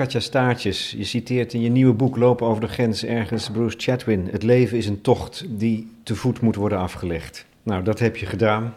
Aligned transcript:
Katja 0.00 0.20
Staartjes, 0.20 0.90
je 0.90 1.04
citeert 1.04 1.52
in 1.52 1.60
je 1.60 1.68
nieuwe 1.68 1.92
boek 1.92 2.16
Lopen 2.16 2.46
over 2.46 2.60
de 2.60 2.68
grens 2.68 3.04
ergens 3.04 3.50
Bruce 3.50 3.76
Chatwin. 3.78 4.28
Het 4.30 4.42
leven 4.42 4.76
is 4.76 4.86
een 4.86 5.00
tocht 5.00 5.44
die 5.48 5.90
te 6.02 6.14
voet 6.16 6.40
moet 6.40 6.54
worden 6.54 6.78
afgelegd. 6.78 7.46
Nou, 7.62 7.82
dat 7.82 7.98
heb 7.98 8.16
je 8.16 8.26
gedaan. 8.26 8.74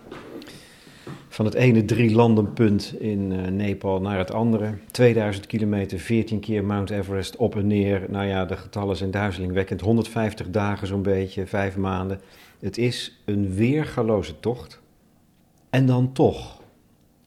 Van 1.28 1.46
het 1.46 1.54
ene 1.54 1.86
drie 1.86 2.16
landenpunt 2.16 2.96
in 3.00 3.32
uh, 3.32 3.48
Nepal 3.48 4.02
naar 4.02 4.18
het 4.18 4.32
andere. 4.32 4.74
2000 4.92 5.48
kilometer, 5.48 6.00
14 6.00 6.40
keer 6.40 6.64
Mount 6.64 6.90
Everest 6.90 7.36
op 7.36 7.56
en 7.56 7.68
neer. 7.68 8.06
Nou 8.10 8.26
ja, 8.26 8.46
de 8.46 8.58
getallen 8.58 8.96
zijn 8.96 9.12
duizelingwekkend. 9.12 9.82
150 9.82 10.50
dagen 10.50 10.88
zo'n 10.88 11.02
beetje, 11.02 11.46
vijf 11.46 11.78
maanden. 11.78 12.22
Het 12.60 12.78
is 12.78 13.22
een 13.26 13.54
weergaloze 13.54 14.40
tocht. 14.40 14.80
En 15.70 15.86
dan 15.86 16.14
toch, 16.14 16.62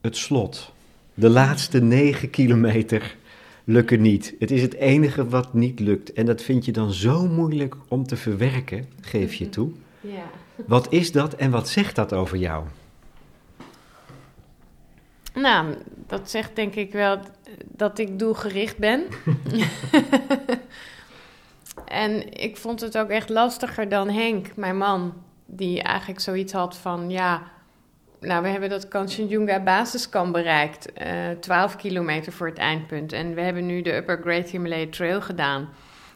het 0.01 0.17
slot. 0.17 0.71
De 1.13 1.29
laatste 1.29 1.81
negen 1.81 2.29
kilometer 2.29 3.15
lukken 3.67 4.01
niet. 4.01 4.35
Het 4.39 4.51
is 4.51 4.61
het 4.61 4.73
enige 4.73 5.27
wat 5.27 5.53
niet 5.53 5.79
lukt. 5.79 6.13
En 6.13 6.25
dat 6.25 6.41
vind 6.41 6.65
je 6.65 6.71
dan 6.71 6.91
zo 6.93 7.27
moeilijk 7.27 7.75
om 7.87 8.07
te 8.07 8.15
verwerken, 8.15 8.89
geef 9.01 9.33
je 9.33 9.49
toe. 9.49 9.69
Ja. 10.01 10.29
Wat 10.65 10.91
is 10.93 11.11
dat 11.11 11.33
en 11.33 11.51
wat 11.51 11.69
zegt 11.69 11.95
dat 11.95 12.13
over 12.13 12.37
jou? 12.37 12.65
Nou, 15.33 15.75
dat 16.07 16.29
zegt 16.29 16.55
denk 16.55 16.75
ik 16.75 16.91
wel 16.91 17.19
dat 17.65 17.99
ik 17.99 18.19
doelgericht 18.19 18.77
ben. 18.77 19.03
en 21.85 22.33
ik 22.33 22.57
vond 22.57 22.81
het 22.81 22.97
ook 22.97 23.09
echt 23.09 23.29
lastiger 23.29 23.89
dan 23.89 24.09
Henk, 24.09 24.55
mijn 24.55 24.77
man, 24.77 25.13
die 25.45 25.81
eigenlijk 25.81 26.19
zoiets 26.19 26.53
had 26.53 26.77
van 26.77 27.09
ja. 27.09 27.51
Nou, 28.19 28.43
we 28.43 28.49
hebben 28.49 28.69
dat 28.69 28.87
Kanchenjunga 28.87 29.63
basiskamp 29.63 30.33
bereikt, 30.33 30.91
uh, 31.01 31.31
eh, 31.31 31.37
12 31.39 31.75
kilometer 31.75 32.31
voor 32.31 32.47
het 32.47 32.57
eindpunt. 32.57 33.13
En 33.13 33.33
we 33.33 33.41
hebben 33.41 33.65
nu 33.65 33.81
de 33.81 33.95
Upper 33.95 34.19
Great 34.21 34.49
Himalaya 34.49 34.87
Trail 34.89 35.21
gedaan. 35.21 35.69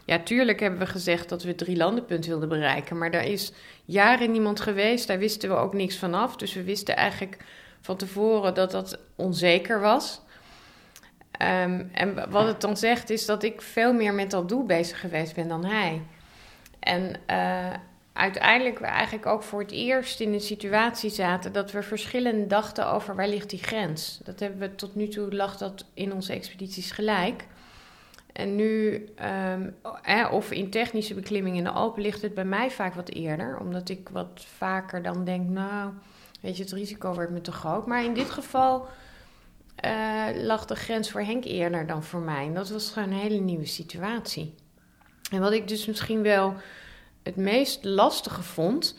Ja, 0.04 0.18
tuurlijk 0.18 0.60
hebben 0.60 0.78
we 0.78 0.86
gezegd 0.86 1.28
dat 1.28 1.42
we 1.42 1.48
het 1.48 1.58
drie 1.58 1.76
landenpunt 1.76 2.26
wilden 2.26 2.48
bereiken. 2.48 2.98
Maar 2.98 3.10
daar 3.10 3.26
is 3.26 3.52
jaren 3.84 4.30
niemand 4.30 4.60
geweest. 4.60 5.06
Daar 5.06 5.18
wisten 5.18 5.48
we 5.48 5.54
ook 5.54 5.74
niks 5.74 5.98
vanaf. 5.98 6.36
Dus 6.36 6.54
we 6.54 6.62
wisten 6.62 6.96
eigenlijk 6.96 7.36
van 7.80 7.96
tevoren 7.96 8.54
dat 8.54 8.70
dat 8.70 8.98
onzeker 9.16 9.80
was. 9.80 10.20
Um, 11.42 11.90
en 11.92 12.30
wat 12.30 12.46
het 12.46 12.60
dan 12.60 12.76
zegt 12.76 13.10
is 13.10 13.26
dat 13.26 13.42
ik 13.42 13.62
veel 13.62 13.92
meer 13.92 14.14
met 14.14 14.30
dat 14.30 14.48
doel 14.48 14.64
bezig 14.64 15.00
geweest 15.00 15.34
ben 15.34 15.48
dan 15.48 15.64
hij. 15.64 16.02
En 16.80 17.14
uh, 17.30 17.74
uiteindelijk 18.12 18.78
we 18.78 18.86
eigenlijk 18.86 19.26
ook 19.26 19.42
voor 19.42 19.60
het 19.60 19.70
eerst 19.70 20.20
in 20.20 20.32
een 20.32 20.40
situatie 20.40 21.10
zaten 21.10 21.52
dat 21.52 21.72
we 21.72 21.82
verschillend 21.82 22.50
dachten 22.50 22.86
over 22.92 23.16
waar 23.16 23.28
ligt 23.28 23.50
die 23.50 23.62
grens. 23.62 24.20
Dat 24.24 24.40
hebben 24.40 24.58
we 24.58 24.74
tot 24.74 24.94
nu 24.94 25.08
toe 25.08 25.34
lag 25.34 25.56
dat 25.56 25.84
in 25.94 26.12
onze 26.12 26.32
expedities 26.32 26.90
gelijk. 26.90 27.46
En 28.32 28.56
nu, 28.56 29.04
um, 29.50 29.74
of 30.30 30.50
in 30.50 30.70
technische 30.70 31.14
beklimming 31.14 31.56
in 31.56 31.64
de 31.64 31.70
Alpen, 31.70 32.02
ligt 32.02 32.22
het 32.22 32.34
bij 32.34 32.44
mij 32.44 32.70
vaak 32.70 32.94
wat 32.94 33.08
eerder. 33.08 33.58
Omdat 33.58 33.88
ik 33.88 34.08
wat 34.08 34.44
vaker 34.56 35.02
dan 35.02 35.24
denk, 35.24 35.48
nou, 35.48 35.92
weet 36.40 36.56
je, 36.56 36.62
het 36.62 36.72
risico 36.72 37.14
wordt 37.14 37.30
me 37.30 37.40
te 37.40 37.52
groot. 37.52 37.86
Maar 37.86 38.04
in 38.04 38.14
dit 38.14 38.30
geval 38.30 38.86
uh, 39.84 40.26
lag 40.34 40.64
de 40.64 40.74
grens 40.74 41.10
voor 41.10 41.20
Henk 41.20 41.44
eerder 41.44 41.86
dan 41.86 42.02
voor 42.02 42.20
mij. 42.20 42.46
En 42.46 42.54
dat 42.54 42.70
was 42.70 42.90
gewoon 42.90 43.08
een 43.08 43.18
hele 43.18 43.40
nieuwe 43.40 43.66
situatie. 43.66 44.54
En 45.30 45.40
wat 45.40 45.52
ik 45.52 45.68
dus 45.68 45.86
misschien 45.86 46.22
wel 46.22 46.54
het 47.22 47.36
meest 47.36 47.84
lastige 47.84 48.42
vond. 48.42 48.98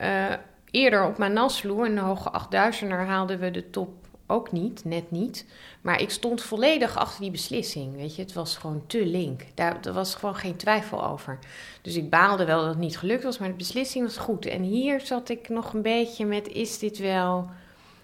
Uh, 0.00 0.32
eerder 0.70 1.06
op 1.06 1.18
Manaslu, 1.18 1.84
een 1.84 1.98
hoge 1.98 2.32
8000er, 2.46 3.06
haalden 3.06 3.38
we 3.38 3.50
de 3.50 3.70
top 3.70 4.02
ook 4.26 4.52
niet, 4.52 4.84
net 4.84 5.10
niet. 5.10 5.46
Maar 5.80 6.00
ik 6.00 6.10
stond 6.10 6.42
volledig 6.42 6.96
achter 6.96 7.20
die 7.20 7.30
beslissing. 7.30 7.96
Weet 7.96 8.16
je, 8.16 8.22
het 8.22 8.32
was 8.32 8.56
gewoon 8.56 8.82
te 8.86 9.06
link. 9.06 9.42
Daar, 9.54 9.92
was 9.92 10.14
gewoon 10.14 10.34
geen 10.34 10.56
twijfel 10.56 11.06
over. 11.06 11.38
Dus 11.82 11.96
ik 11.96 12.10
baalde 12.10 12.44
wel 12.44 12.60
dat 12.60 12.68
het 12.68 12.78
niet 12.78 12.98
gelukt 12.98 13.22
was, 13.22 13.38
maar 13.38 13.48
de 13.48 13.54
beslissing 13.54 14.04
was 14.04 14.16
goed. 14.16 14.46
En 14.46 14.62
hier 14.62 15.00
zat 15.00 15.28
ik 15.28 15.48
nog 15.48 15.72
een 15.72 15.82
beetje 15.82 16.26
met: 16.26 16.48
is 16.48 16.78
dit 16.78 16.98
wel. 16.98 17.50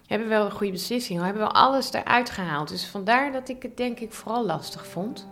Hebben 0.06 0.28
we 0.28 0.34
wel 0.34 0.44
een 0.44 0.50
goede 0.50 0.72
beslissing? 0.72 1.22
Hebben 1.22 1.42
we 1.42 1.48
alles 1.48 1.92
eruit 1.92 2.30
gehaald? 2.30 2.68
Dus 2.68 2.86
vandaar 2.86 3.32
dat 3.32 3.48
ik 3.48 3.62
het 3.62 3.76
denk 3.76 4.00
ik 4.00 4.12
vooral 4.12 4.46
lastig 4.46 4.86
vond. 4.86 5.26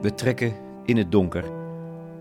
We 0.00 0.14
trekken 0.14 0.54
in 0.84 0.96
het 0.96 1.12
donker 1.12 1.44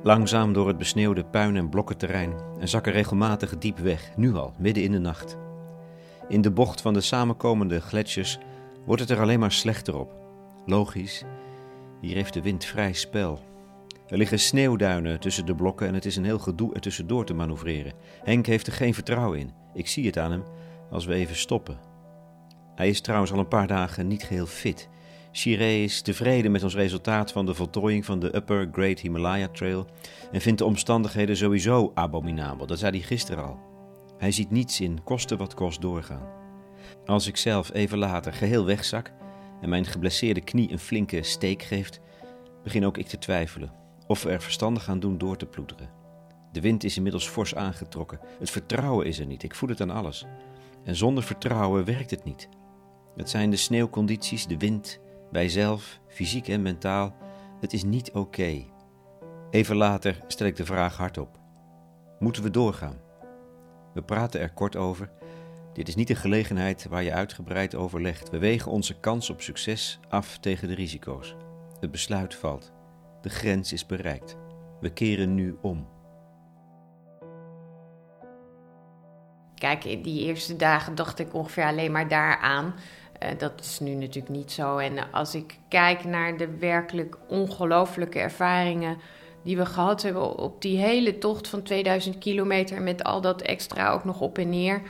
Langzaam 0.03 0.53
door 0.53 0.67
het 0.67 0.77
besneeuwde 0.77 1.23
puin- 1.23 1.55
en 1.55 1.69
blokkenterrein 1.69 2.33
en 2.59 2.67
zakken 2.67 2.91
regelmatig 2.91 3.57
diep 3.57 3.77
weg, 3.77 4.11
nu 4.15 4.35
al, 4.35 4.53
midden 4.57 4.83
in 4.83 4.91
de 4.91 4.99
nacht. 4.99 5.37
In 6.27 6.41
de 6.41 6.51
bocht 6.51 6.81
van 6.81 6.93
de 6.93 7.01
samenkomende 7.01 7.81
gletsjers 7.81 8.37
wordt 8.85 9.01
het 9.01 9.11
er 9.11 9.19
alleen 9.19 9.39
maar 9.39 9.51
slechter 9.51 9.99
op. 9.99 10.13
Logisch, 10.65 11.23
hier 12.01 12.15
heeft 12.15 12.33
de 12.33 12.41
wind 12.41 12.65
vrij 12.65 12.93
spel. 12.93 13.39
Er 14.07 14.17
liggen 14.17 14.39
sneeuwduinen 14.39 15.19
tussen 15.19 15.45
de 15.45 15.55
blokken 15.55 15.87
en 15.87 15.93
het 15.93 16.05
is 16.05 16.15
een 16.15 16.25
heel 16.25 16.39
gedoe 16.39 16.73
er 16.73 16.81
tussendoor 16.81 17.25
te 17.25 17.33
manoeuvreren. 17.33 17.93
Henk 18.23 18.45
heeft 18.45 18.67
er 18.67 18.73
geen 18.73 18.93
vertrouwen 18.93 19.39
in. 19.39 19.51
Ik 19.73 19.87
zie 19.87 20.05
het 20.05 20.17
aan 20.17 20.31
hem 20.31 20.43
als 20.91 21.05
we 21.05 21.13
even 21.13 21.35
stoppen. 21.35 21.79
Hij 22.75 22.89
is 22.89 23.01
trouwens 23.01 23.31
al 23.31 23.39
een 23.39 23.47
paar 23.47 23.67
dagen 23.67 24.07
niet 24.07 24.23
geheel 24.23 24.45
fit. 24.45 24.89
Chiré 25.31 25.83
is 25.83 26.01
tevreden 26.01 26.51
met 26.51 26.63
ons 26.63 26.75
resultaat 26.75 27.31
van 27.31 27.45
de 27.45 27.53
voltooiing 27.53 28.05
van 28.05 28.19
de 28.19 28.35
Upper 28.35 28.69
Great 28.71 28.99
Himalaya 28.99 29.47
Trail 29.47 29.87
en 30.31 30.41
vindt 30.41 30.59
de 30.59 30.65
omstandigheden 30.65 31.37
sowieso 31.37 31.91
abominabel. 31.93 32.65
Dat 32.65 32.79
zei 32.79 32.91
hij 32.91 33.07
gisteren 33.07 33.43
al. 33.43 33.59
Hij 34.17 34.31
ziet 34.31 34.51
niets 34.51 34.81
in, 34.81 35.03
koste 35.03 35.37
wat 35.37 35.53
kost 35.53 35.81
doorgaan. 35.81 36.27
Als 37.05 37.27
ik 37.27 37.37
zelf 37.37 37.73
even 37.73 37.97
later 37.97 38.33
geheel 38.33 38.65
wegzak 38.65 39.11
en 39.61 39.69
mijn 39.69 39.85
geblesseerde 39.85 40.41
knie 40.41 40.71
een 40.71 40.79
flinke 40.79 41.23
steek 41.23 41.63
geeft, 41.63 41.99
begin 42.63 42.85
ook 42.85 42.97
ik 42.97 43.07
te 43.07 43.17
twijfelen 43.17 43.73
of 44.07 44.23
we 44.23 44.29
er 44.29 44.41
verstandig 44.41 44.89
aan 44.89 44.99
doen 44.99 45.17
door 45.17 45.37
te 45.37 45.45
ploeteren. 45.45 45.89
De 46.51 46.61
wind 46.61 46.83
is 46.83 46.97
inmiddels 46.97 47.27
fors 47.27 47.55
aangetrokken. 47.55 48.19
Het 48.39 48.49
vertrouwen 48.49 49.05
is 49.05 49.19
er 49.19 49.25
niet, 49.25 49.43
ik 49.43 49.55
voel 49.55 49.69
het 49.69 49.81
aan 49.81 49.89
alles. 49.89 50.25
En 50.83 50.95
zonder 50.95 51.23
vertrouwen 51.23 51.85
werkt 51.85 52.11
het 52.11 52.23
niet. 52.23 52.49
Het 53.15 53.29
zijn 53.29 53.49
de 53.49 53.55
sneeuwcondities, 53.55 54.47
de 54.47 54.57
wind, 54.57 54.99
wij 55.31 55.49
zelf, 55.49 55.99
fysiek 56.07 56.47
en 56.47 56.61
mentaal, 56.61 57.15
het 57.59 57.73
is 57.73 57.83
niet 57.83 58.11
oké. 58.11 58.65
Even 59.49 59.75
later 59.75 60.17
stel 60.27 60.47
ik 60.47 60.55
de 60.55 60.65
vraag 60.65 60.97
hardop: 60.97 61.39
Moeten 62.19 62.43
we 62.43 62.49
doorgaan? 62.49 62.97
We 63.93 64.01
praten 64.01 64.41
er 64.41 64.53
kort 64.53 64.75
over. 64.75 65.11
Dit 65.73 65.87
is 65.87 65.95
niet 65.95 66.09
een 66.09 66.15
gelegenheid 66.15 66.87
waar 66.89 67.03
je 67.03 67.13
uitgebreid 67.13 67.75
overlegt. 67.75 68.29
We 68.29 68.37
wegen 68.37 68.71
onze 68.71 68.99
kans 68.99 69.29
op 69.29 69.41
succes 69.41 69.99
af 70.09 70.37
tegen 70.37 70.67
de 70.67 70.73
risico's. 70.73 71.35
Het 71.79 71.91
besluit 71.91 72.35
valt. 72.35 72.71
De 73.21 73.29
grens 73.29 73.73
is 73.73 73.85
bereikt. 73.85 74.37
We 74.79 74.93
keren 74.93 75.35
nu 75.35 75.57
om. 75.61 75.87
Kijk, 79.55 79.83
in 79.83 80.01
die 80.01 80.25
eerste 80.25 80.55
dagen 80.55 80.95
dacht 80.95 81.19
ik 81.19 81.33
ongeveer 81.33 81.65
alleen 81.65 81.91
maar 81.91 82.07
daaraan. 82.07 82.73
Uh, 83.23 83.29
dat 83.37 83.59
is 83.59 83.79
nu 83.79 83.93
natuurlijk 83.93 84.35
niet 84.35 84.51
zo. 84.51 84.77
En 84.77 85.11
als 85.11 85.35
ik 85.35 85.57
kijk 85.69 86.03
naar 86.03 86.37
de 86.37 86.57
werkelijk 86.57 87.17
ongelooflijke 87.27 88.19
ervaringen 88.19 88.97
die 89.43 89.57
we 89.57 89.65
gehad 89.65 90.01
hebben 90.01 90.37
op 90.37 90.61
die 90.61 90.77
hele 90.77 91.17
tocht 91.17 91.47
van 91.47 91.63
2000 91.63 92.17
kilometer 92.17 92.81
met 92.81 93.03
al 93.03 93.21
dat 93.21 93.41
extra 93.41 93.91
ook 93.91 94.03
nog 94.03 94.21
op 94.21 94.37
en 94.37 94.49
neer. 94.49 94.81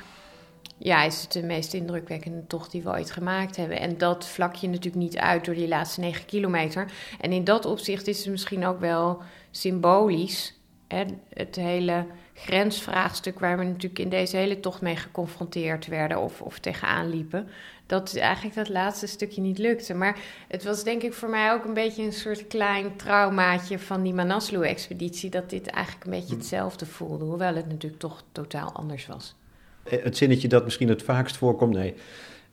Ja, 0.77 1.03
is 1.03 1.21
het 1.21 1.31
de 1.31 1.43
meest 1.43 1.73
indrukwekkende 1.73 2.47
tocht 2.47 2.71
die 2.71 2.81
we 2.81 2.89
ooit 2.89 3.11
gemaakt 3.11 3.55
hebben. 3.55 3.79
En 3.79 3.97
dat 3.97 4.27
vlak 4.27 4.55
je 4.55 4.67
natuurlijk 4.67 5.03
niet 5.03 5.17
uit 5.17 5.45
door 5.45 5.55
die 5.55 5.67
laatste 5.67 5.99
9 5.99 6.25
kilometer. 6.25 6.91
En 7.19 7.31
in 7.31 7.43
dat 7.43 7.65
opzicht 7.65 8.07
is 8.07 8.19
het 8.19 8.29
misschien 8.29 8.65
ook 8.65 8.79
wel 8.79 9.21
symbolisch. 9.51 10.59
Hè? 10.87 11.03
Het 11.33 11.55
hele 11.55 12.05
grensvraagstuk 12.33 13.39
waar 13.39 13.57
we 13.57 13.63
natuurlijk 13.63 13.99
in 13.99 14.09
deze 14.09 14.37
hele 14.37 14.59
tocht 14.59 14.81
mee 14.81 14.95
geconfronteerd 14.95 15.87
werden 15.87 16.21
of, 16.21 16.41
of 16.41 16.59
tegenaan 16.59 17.09
liepen 17.09 17.49
dat 17.89 18.15
eigenlijk 18.15 18.55
dat 18.55 18.69
laatste 18.69 19.07
stukje 19.07 19.41
niet 19.41 19.57
lukte. 19.57 19.93
Maar 19.93 20.19
het 20.47 20.63
was 20.63 20.83
denk 20.83 21.01
ik 21.01 21.13
voor 21.13 21.29
mij 21.29 21.51
ook 21.51 21.65
een 21.65 21.73
beetje 21.73 22.03
een 22.03 22.13
soort 22.13 22.47
klein 22.47 22.95
traumaatje 22.95 23.79
van 23.79 24.03
die 24.03 24.13
Manaslu-expeditie. 24.13 25.29
Dat 25.29 25.49
dit 25.49 25.67
eigenlijk 25.67 26.05
een 26.05 26.11
beetje 26.11 26.35
hetzelfde 26.35 26.85
voelde, 26.85 27.25
hoewel 27.25 27.55
het 27.55 27.67
natuurlijk 27.67 28.01
toch 28.01 28.23
totaal 28.31 28.71
anders 28.73 29.07
was. 29.07 29.35
Eh, 29.83 30.03
het 30.03 30.17
zinnetje 30.17 30.47
dat 30.47 30.63
misschien 30.63 30.89
het 30.89 31.03
vaakst 31.03 31.37
voorkomt, 31.37 31.73
nee, 31.73 31.93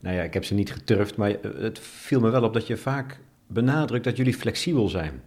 nou 0.01 0.17
ja, 0.17 0.23
ik 0.23 0.35
heb 0.35 0.45
ze 0.45 0.55
niet 0.55 0.73
geturfd, 0.73 1.17
maar 1.17 1.37
het 1.59 1.79
viel 1.79 2.21
me 2.21 2.31
wel 2.31 2.43
op 2.43 2.53
dat 2.53 2.67
je 2.67 2.77
vaak 2.77 3.19
benadrukt 3.47 4.05
dat 4.05 4.17
jullie 4.17 4.35
flexibel 4.35 4.89
zijn. 4.89 5.23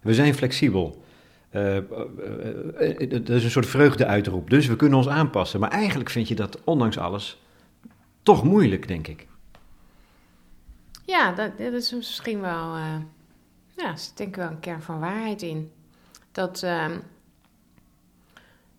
We 0.00 0.14
zijn 0.14 0.34
flexibel. 0.34 1.02
Uh, 1.50 1.76
uh, 1.76 1.82
dat 3.10 3.28
is 3.28 3.44
een 3.44 3.50
soort 3.50 3.66
vreugdeuitroep. 3.66 4.50
Dus 4.50 4.66
we 4.66 4.76
kunnen 4.76 4.98
ons 4.98 5.08
aanpassen. 5.08 5.60
Maar 5.60 5.70
eigenlijk 5.70 6.10
vind 6.10 6.28
je 6.28 6.34
dat, 6.34 6.60
ondanks 6.64 6.98
alles, 6.98 7.43
toch 8.24 8.44
moeilijk, 8.44 8.88
denk 8.88 9.06
ik. 9.06 9.26
Ja, 11.04 11.32
dat, 11.32 11.58
dat 11.58 11.72
is 11.72 11.92
misschien 11.92 12.40
wel. 12.40 12.76
Uh, 12.76 12.96
ja, 13.76 13.86
er 13.86 13.98
denk 14.14 14.28
ik 14.28 14.36
wel 14.36 14.50
een 14.50 14.60
kern 14.60 14.82
van 14.82 15.00
waarheid 15.00 15.42
in. 15.42 15.72
Dat. 16.32 16.62
Uh, 16.62 16.90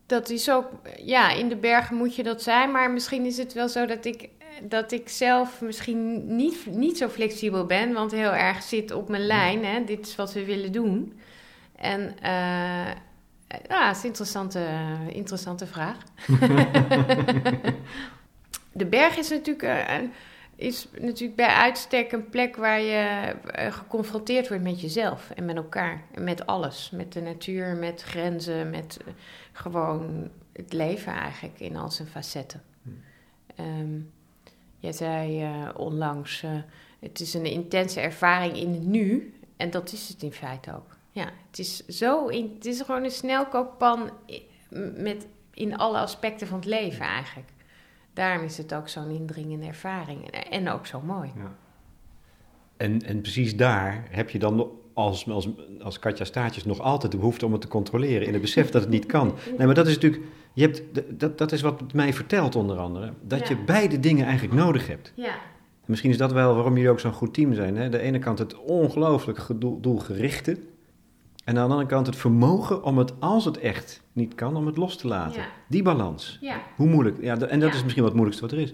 dat 0.05 0.29
is 0.29 0.51
ook. 0.51 0.69
Ja, 1.03 1.31
in 1.31 1.49
de 1.49 1.55
bergen 1.55 1.95
moet 1.95 2.15
je 2.15 2.23
dat 2.23 2.41
zijn. 2.41 2.71
Maar 2.71 2.91
misschien 2.91 3.25
is 3.25 3.37
het 3.37 3.53
wel 3.53 3.69
zo 3.69 3.85
dat 3.85 4.05
ik 4.05 4.29
dat 4.63 4.91
ik 4.91 5.09
zelf 5.09 5.61
misschien 5.61 6.35
niet, 6.35 6.65
niet 6.65 6.97
zo 6.97 7.07
flexibel 7.07 7.65
ben, 7.65 7.93
want 7.93 8.11
heel 8.11 8.33
erg 8.33 8.63
zit 8.63 8.91
op 8.91 9.09
mijn 9.09 9.25
lijn. 9.25 9.65
Hè? 9.65 9.83
Dit 9.83 10.07
is 10.07 10.15
wat 10.15 10.33
we 10.33 10.45
willen 10.45 10.71
doen. 10.71 11.19
En 11.75 12.01
uh, 12.01 12.91
ja, 13.67 13.87
het 13.87 13.95
is 13.95 14.01
een 14.01 14.07
interessante, 14.07 14.67
interessante 15.09 15.67
vraag. 15.67 15.97
de 18.75 18.85
berg 18.85 19.17
is 19.17 19.29
natuurlijk, 19.29 19.63
uh, 19.63 20.09
is 20.55 20.87
natuurlijk 20.99 21.35
bij 21.35 21.47
uitstek 21.47 22.11
een 22.11 22.29
plek 22.29 22.55
waar 22.55 22.81
je 22.81 23.35
uh, 23.59 23.73
geconfronteerd 23.73 24.47
wordt 24.47 24.63
met 24.63 24.81
jezelf 24.81 25.29
en 25.29 25.45
met 25.45 25.55
elkaar. 25.55 26.03
En 26.11 26.23
met 26.23 26.45
alles. 26.45 26.89
Met 26.89 27.13
de 27.13 27.21
natuur, 27.21 27.75
met 27.75 28.01
grenzen, 28.01 28.69
met 28.69 28.97
gewoon 29.51 30.29
het 30.53 30.73
leven 30.73 31.13
eigenlijk 31.13 31.59
in 31.59 31.75
al 31.75 31.91
zijn 31.91 32.07
facetten. 32.07 32.63
Um, 33.59 34.11
jij 34.79 34.91
zei 34.91 35.43
uh, 35.43 35.69
onlangs, 35.75 36.43
uh, 36.43 36.51
het 36.99 37.19
is 37.19 37.33
een 37.33 37.45
intense 37.45 37.99
ervaring 37.99 38.57
in 38.57 38.73
het 38.73 38.85
nu. 38.85 39.33
En 39.57 39.71
dat 39.71 39.91
is 39.91 40.07
het 40.07 40.23
in 40.23 40.31
feite 40.31 40.75
ook. 40.75 40.97
Ja, 41.11 41.29
het 41.49 41.59
is 41.59 41.85
zo, 41.85 42.27
in, 42.27 42.51
het 42.55 42.65
is 42.65 42.81
gewoon 42.81 43.03
een 43.03 43.11
snelkookpan 43.11 44.09
met, 44.95 45.27
in 45.53 45.77
alle 45.77 45.97
aspecten 45.97 46.47
van 46.47 46.57
het 46.57 46.67
leven 46.67 47.05
eigenlijk. 47.05 47.49
Daarom 48.15 48.45
is 48.45 48.57
het 48.57 48.73
ook 48.73 48.87
zo'n 48.87 49.09
indringende 49.09 49.65
ervaring 49.65 50.27
en, 50.29 50.69
ook 50.69 50.85
zo 50.85 51.01
mooi. 51.01 51.31
Ja. 51.35 51.55
En, 52.77 53.01
en 53.01 53.21
precies 53.21 53.55
daar 53.55 54.07
heb 54.09 54.29
je 54.29 54.39
dan 54.39 54.69
als, 54.93 55.29
als, 55.29 55.49
als 55.81 55.99
Katja 55.99 56.25
Staartjes 56.25 56.65
nog 56.65 56.79
altijd 56.79 57.11
de 57.11 57.17
behoefte 57.17 57.45
om 57.45 57.51
het 57.51 57.61
te 57.61 57.67
controleren. 57.67 58.27
In 58.27 58.33
het 58.33 58.41
besef 58.41 58.69
dat 58.69 58.81
het 58.81 58.91
niet 58.91 59.05
kan. 59.05 59.35
Nee, 59.57 59.65
maar 59.65 59.75
dat 59.75 59.87
is 59.87 59.93
natuurlijk. 59.93 60.23
Je 60.53 60.61
hebt, 60.61 60.81
dat, 61.19 61.37
dat 61.37 61.51
is 61.51 61.61
wat 61.61 61.93
mij 61.93 62.13
vertelt, 62.13 62.55
onder 62.55 62.77
andere. 62.77 63.13
Dat 63.21 63.47
je 63.47 63.57
beide 63.57 63.99
dingen 63.99 64.25
eigenlijk 64.25 64.55
nodig 64.55 64.87
hebt. 64.87 65.11
Ja. 65.15 65.35
Misschien 65.85 66.09
is 66.09 66.17
dat 66.17 66.31
wel 66.31 66.55
waarom 66.55 66.73
jullie 66.73 66.89
ook 66.89 66.99
zo'n 66.99 67.13
goed 67.13 67.33
team 67.33 67.53
zijn. 67.53 67.77
Hè? 67.77 67.89
De 67.89 67.99
ene 67.99 68.19
kant 68.19 68.39
het 68.39 68.55
ongelooflijk 68.55 69.39
doelgerichte. 69.81 70.57
En 71.45 71.57
aan 71.57 71.67
de 71.67 71.71
andere 71.73 71.89
kant 71.89 72.05
het 72.05 72.15
vermogen 72.15 72.83
om 72.83 72.97
het, 72.97 73.19
als 73.19 73.45
het 73.45 73.59
echt 73.59 74.01
niet 74.13 74.35
kan, 74.35 74.55
om 74.55 74.65
het 74.65 74.77
los 74.77 74.97
te 74.97 75.07
laten. 75.07 75.41
Ja. 75.41 75.47
Die 75.67 75.83
balans. 75.83 76.37
Ja. 76.41 76.61
Hoe 76.75 76.87
moeilijk. 76.87 77.21
Ja, 77.21 77.37
en 77.37 77.59
dat 77.59 77.73
is 77.73 77.83
misschien 77.83 78.03
wat 78.03 78.11
het 78.11 78.21
moeilijkste 78.21 78.45
wat 78.45 78.51
er 78.51 78.59
is. 78.59 78.73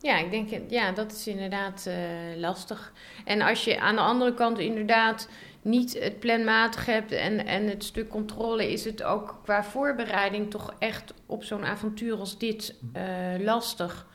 Ja, 0.00 0.18
ik 0.18 0.30
denk, 0.30 0.70
ja, 0.70 0.92
dat 0.92 1.12
is 1.12 1.26
inderdaad 1.26 1.86
uh, 1.88 1.94
lastig. 2.40 2.92
En 3.24 3.40
als 3.40 3.64
je 3.64 3.80
aan 3.80 3.94
de 3.94 4.00
andere 4.00 4.34
kant 4.34 4.58
inderdaad 4.58 5.28
niet 5.62 5.98
het 6.00 6.18
planmatig 6.18 6.86
hebt 6.86 7.12
en, 7.12 7.46
en 7.46 7.68
het 7.68 7.84
stuk 7.84 8.08
controle, 8.08 8.72
is 8.72 8.84
het 8.84 9.02
ook 9.02 9.40
qua 9.42 9.64
voorbereiding 9.64 10.50
toch 10.50 10.74
echt 10.78 11.14
op 11.26 11.44
zo'n 11.44 11.64
avontuur 11.64 12.18
als 12.18 12.38
dit 12.38 12.74
uh, 12.96 13.44
lastig. 13.44 14.06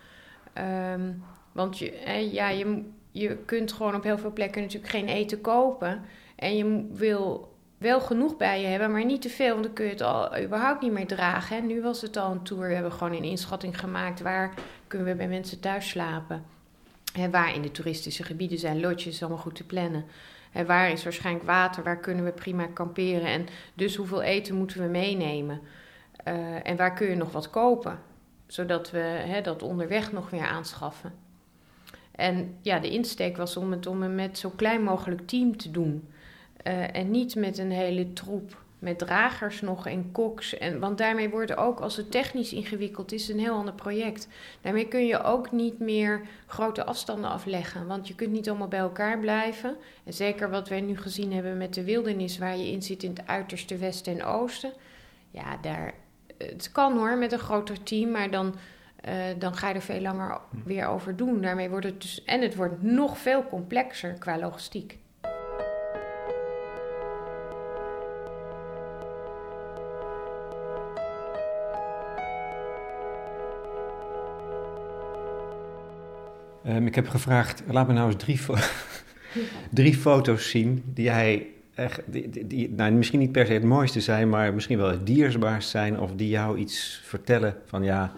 Um, 0.94 1.24
want 1.52 1.78
je, 1.78 1.92
eh, 1.92 2.34
ja, 2.34 2.50
je, 2.50 2.84
je 3.12 3.38
kunt 3.38 3.72
gewoon 3.72 3.96
op 3.96 4.04
heel 4.04 4.18
veel 4.18 4.34
plekken 4.34 4.62
natuurlijk 4.62 4.92
geen 4.92 5.08
eten 5.08 5.42
kopen. 5.42 6.02
En 6.36 6.58
je 6.58 6.88
wil 6.94 7.51
wel 7.82 8.02
genoeg 8.02 8.38
bij 8.38 8.62
je 8.62 8.68
hebben, 8.68 8.92
maar 8.92 9.06
niet 9.06 9.22
te 9.22 9.30
veel, 9.30 9.52
want 9.52 9.64
dan 9.64 9.74
kun 9.74 9.86
je 9.86 9.92
het 9.92 10.02
al 10.02 10.40
überhaupt 10.40 10.82
niet 10.82 10.92
meer 10.92 11.08
dragen. 11.08 11.68
Nu 11.68 11.82
was 11.82 12.02
het 12.02 12.18
al 12.18 12.32
een 12.32 12.44
tour, 12.44 12.68
we 12.68 12.74
hebben 12.74 12.92
gewoon 12.92 13.14
een 13.14 13.24
inschatting 13.24 13.80
gemaakt 13.80 14.22
waar 14.22 14.54
kunnen 14.88 15.08
we 15.08 15.16
bij 15.16 15.28
mensen 15.28 15.60
thuis 15.60 15.90
slapen. 15.90 16.44
Hè, 17.14 17.30
waar 17.30 17.56
in 17.56 17.62
de 17.62 17.72
toeristische 17.72 18.24
gebieden 18.24 18.58
zijn 18.58 18.80
lodges, 18.80 19.22
allemaal 19.22 19.42
goed 19.42 19.56
te 19.56 19.66
plannen. 19.66 20.06
Hè, 20.52 20.66
waar 20.66 20.92
is 20.92 21.04
waarschijnlijk 21.04 21.46
water, 21.46 21.84
waar 21.84 22.00
kunnen 22.00 22.26
we 22.26 22.32
prima 22.32 22.68
kamperen 22.74 23.28
en 23.28 23.48
dus 23.74 23.96
hoeveel 23.96 24.22
eten 24.22 24.56
moeten 24.56 24.82
we 24.82 24.88
meenemen. 24.88 25.62
Uh, 26.28 26.68
en 26.68 26.78
waar 26.78 26.94
kun 26.94 27.08
je 27.08 27.16
nog 27.16 27.32
wat 27.32 27.50
kopen, 27.50 28.00
zodat 28.48 28.92
we 28.92 29.00
hè, 29.00 29.42
dat 29.42 29.64
onderweg 29.64 30.12
nog 30.12 30.30
weer 30.30 30.48
aanschaffen. 30.48 31.14
En 32.12 32.58
ja, 32.62 32.80
de 32.80 32.90
insteek 32.90 33.38
was 33.38 33.58
om 33.58 33.72
het 33.72 33.88
om 33.88 34.02
het 34.02 34.12
met 34.12 34.38
zo 34.38 34.50
klein 34.50 34.84
mogelijk 34.84 35.28
team 35.28 35.58
te 35.58 35.72
doen. 35.72 36.10
Uh, 36.68 36.96
en 36.96 37.12
niet 37.12 37.36
met 37.36 37.58
een 37.58 37.72
hele 37.72 38.14
troep, 38.14 38.58
met 38.80 38.98
dragers 38.98 39.62
nog 39.62 39.88
en 39.88 40.12
koks. 40.12 40.58
En, 40.58 40.80
want 40.80 40.98
daarmee 40.98 41.30
wordt 41.30 41.58
ook, 41.58 41.80
als 41.80 41.96
het 41.96 42.12
technisch 42.12 42.54
ingewikkeld 42.54 43.12
is, 43.12 43.30
een 43.30 43.40
heel 43.40 43.54
ander 43.54 43.74
project. 43.74 44.28
Daarmee 44.62 44.88
kun 44.88 45.06
je 45.06 45.24
ook 45.24 45.52
niet 45.52 45.80
meer 45.80 46.22
grote 46.48 46.84
afstanden 46.84 47.30
afleggen. 47.30 47.88
Want 47.88 48.08
je 48.08 48.16
kunt 48.16 48.32
niet 48.32 48.50
allemaal 48.50 48.68
bij 48.68 48.80
elkaar 48.80 49.20
blijven. 49.20 49.76
En 50.04 50.14
zeker 50.14 50.50
wat 50.50 50.70
wij 50.70 50.82
nu 50.82 50.98
gezien 50.98 51.34
hebben 51.34 51.58
met 51.58 51.74
de 51.74 51.84
wildernis, 51.84 52.38
waar 52.38 52.58
je 52.58 52.72
in 52.72 52.82
zit 52.82 53.04
in 53.04 53.10
het 53.10 53.28
uiterste 53.28 53.78
westen 53.78 54.14
en 54.14 54.26
oosten. 54.26 54.72
Ja, 55.32 55.58
daar, 55.62 55.94
het 56.38 56.72
kan 56.72 56.98
hoor 56.98 57.18
met 57.18 57.32
een 57.32 57.40
groter 57.40 57.84
team, 57.84 58.12
maar 58.12 58.32
dan. 58.32 58.56
Uh, 59.08 59.14
dan 59.38 59.56
ga 59.56 59.68
je 59.68 59.74
er 59.74 59.82
veel 59.82 60.02
langer 60.02 60.40
weer 60.64 60.88
over 60.88 61.16
doen. 61.16 61.42
Daarmee 61.42 61.70
wordt 61.70 61.86
het 61.86 62.02
dus. 62.02 62.24
En 62.24 62.42
het 62.42 62.56
wordt 62.56 62.84
nog 62.84 63.18
veel 63.18 63.48
complexer 63.48 64.14
qua 64.14 64.40
logistiek. 64.40 64.98
Um, 76.76 76.88
ik 76.88 76.96
heb 76.96 77.08
gevraagd, 77.08 77.64
laat 77.68 77.88
me 77.88 77.94
nou 77.94 78.12
eens 78.12 78.24
drie, 78.24 78.38
fo 78.38 78.56
drie 79.72 79.94
foto's 79.94 80.50
zien 80.50 80.84
die 80.86 81.10
hij 81.10 81.48
echt, 81.76 82.02
die, 82.06 82.30
die, 82.30 82.48
die, 82.48 82.70
nou, 82.70 82.92
misschien 82.92 83.20
niet 83.20 83.32
per 83.32 83.46
se 83.46 83.54
het 83.54 83.64
mooiste 83.64 84.02
zijn, 84.02 84.30
maar 84.30 84.54
misschien 84.54 84.78
wel 84.78 84.90
het 84.90 85.06
dierbaarst 85.06 85.70
zijn 85.70 86.00
of 86.00 86.12
die 86.16 86.30
jou 86.30 86.58
iets 86.58 87.02
vertellen 87.04 87.56
van 87.66 87.84
ja, 87.84 88.12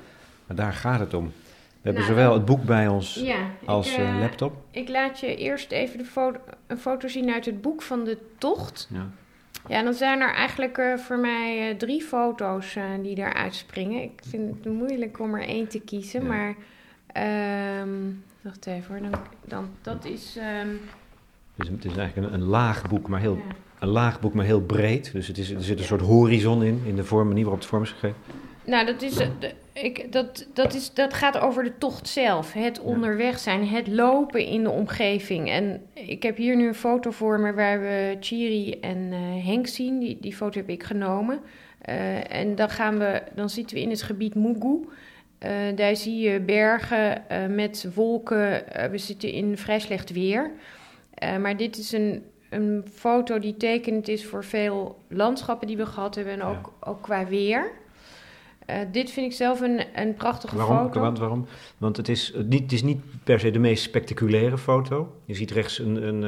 maar 0.48 0.56
daar 0.56 0.74
gaat 0.74 1.00
het 1.00 1.14
om. 1.14 1.26
We 1.26 1.90
hebben 1.90 2.04
nou, 2.04 2.14
zowel 2.14 2.34
het 2.34 2.46
boek 2.46 2.64
bij 2.64 2.88
ons 2.88 3.16
ja, 3.16 3.50
als 3.66 3.92
ik, 3.92 4.00
uh, 4.00 4.20
laptop. 4.20 4.56
Ik 4.72 4.90
laat 4.90 5.20
je 5.20 5.36
eerst 5.36 5.72
even 5.72 5.98
de 5.98 6.06
foto, 6.06 6.40
een 6.68 6.78
foto 6.78 7.08
zien 7.08 7.32
uit 7.32 7.46
het 7.46 7.62
boek 7.62 7.82
van 7.82 8.04
de 8.04 8.18
tocht. 8.38 8.90
Ja. 8.94 9.10
Ja, 9.68 9.84
dan 9.84 9.94
zijn 9.94 10.22
er 10.22 10.34
eigenlijk 10.34 10.78
uh, 10.78 10.98
voor 10.98 11.18
mij 11.18 11.70
uh, 11.70 11.78
drie 11.78 12.02
foto's 12.02 12.78
die 13.02 13.16
daar 13.16 13.34
uitspringen. 13.34 14.02
Ik 14.02 14.22
vind 14.30 14.50
het 14.50 14.74
moeilijk 14.74 15.20
om 15.20 15.36
er 15.36 15.48
één 15.48 15.68
te 15.68 15.80
kiezen, 15.80 16.22
ja. 16.22 16.28
maar 16.28 16.56
um, 17.82 18.24
wacht 18.44 18.66
even 18.66 18.86
hoor. 18.88 19.10
Dan, 19.10 19.20
dan, 19.46 19.70
dat 19.82 20.06
is. 20.06 20.38
Um, 20.66 20.80
dus 21.56 21.70
het 21.70 21.86
is 21.86 21.98
eigenlijk 21.98 22.28
een, 22.28 22.42
een 22.42 22.48
laag 22.48 22.90
boek, 22.90 23.08
maar 23.08 23.20
heel, 23.20 23.36
ja. 23.36 23.56
een 23.80 23.88
laag 23.88 24.20
boek, 24.20 24.34
maar 24.34 24.46
heel 24.46 24.62
breed. 24.62 25.12
Dus 25.12 25.28
het 25.28 25.38
is, 25.38 25.52
er 25.52 25.64
zit 25.64 25.80
een 25.80 25.86
soort 25.86 26.02
horizon 26.02 26.64
in, 26.64 26.82
in 26.86 26.96
de 26.96 27.04
vorm, 27.04 27.28
manier 27.28 27.44
waarop 27.44 27.60
het 27.60 27.70
vorm 27.70 27.84
is 27.84 27.92
gegeven. 27.92 28.18
Nou, 28.66 28.86
dat, 28.86 29.02
is, 29.02 29.28
ik, 29.74 30.12
dat, 30.12 30.48
dat, 30.54 30.74
is, 30.74 30.94
dat 30.94 31.14
gaat 31.14 31.40
over 31.40 31.64
de 31.64 31.78
tocht 31.78 32.08
zelf. 32.08 32.54
Het 32.54 32.80
onderweg 32.80 33.40
zijn, 33.40 33.68
het 33.68 33.88
lopen 33.88 34.46
in 34.46 34.64
de 34.64 34.70
omgeving. 34.70 35.50
En 35.50 35.82
ik 35.94 36.24
heb 36.24 36.38
hier 36.38 36.56
nu 36.56 36.68
een 36.68 36.76
foto 36.76 37.12
voor 37.12 37.40
me 37.40 37.54
waar 37.54 37.80
we 37.80 38.18
Chiri 38.20 38.80
en 38.80 38.98
uh, 38.98 39.46
Henk 39.46 39.68
zien. 39.68 40.00
Die, 40.00 40.18
die 40.22 40.36
foto 40.36 40.60
heb 40.60 40.70
ik 40.70 40.84
genomen. 40.84 41.40
Uh, 41.90 42.32
en 42.34 42.56
dan, 42.56 42.70
gaan 42.70 42.98
we, 42.98 43.22
dan 43.36 43.50
zitten 43.50 43.76
we 43.76 43.82
in 43.82 43.90
het 43.90 44.02
gebied 44.02 44.36
Mugu. 44.36 44.80
Uh, 45.46 45.76
daar 45.76 45.96
zie 45.96 46.30
je 46.30 46.40
bergen 46.40 47.24
uh, 47.32 47.56
met 47.56 47.88
wolken. 47.96 48.64
Uh, 48.78 48.86
we 48.86 48.98
zitten 48.98 49.32
in 49.32 49.58
vrij 49.58 49.80
slecht 49.80 50.12
weer. 50.12 50.52
maar 51.40 51.58
dit 51.58 51.78
is 51.78 51.92
een, 51.92 52.24
een 52.50 52.86
foto 52.94 53.40
die 53.40 53.58
tekenend 53.58 54.08
is 54.08 54.26
voor 54.26 54.44
veel 54.44 55.00
landschappen 55.08 55.68
die 55.68 55.78
we 55.78 55.86
gehad 55.86 56.16
hebben. 56.16 56.34
En 56.34 56.44
ook, 56.44 56.74
ook 56.80 57.02
qua 57.02 57.26
weer. 57.26 57.72
dit 58.92 59.12
vind 59.12 59.26
ik 59.26 59.38
zelf 59.38 59.62
een, 59.62 59.82
een 59.96 60.14
prachtige 60.14 60.56
waarom, 60.56 60.78
foto. 60.78 61.00
Want, 61.00 61.20
waarom? 61.20 61.46
Want 61.78 61.98
het 61.98 62.10
is, 62.10 62.34
niet, 62.46 62.62
het 62.62 62.72
is 62.72 62.84
niet 62.84 63.02
per 63.24 63.40
se 63.40 63.52
de 63.52 63.60
meest 63.60 63.84
spectaculaire 63.84 64.58
foto. 64.58 65.16
Je 65.26 65.34
ziet 65.34 65.52
rechts 65.52 65.80
een, 65.80 66.08
een, 66.08 66.22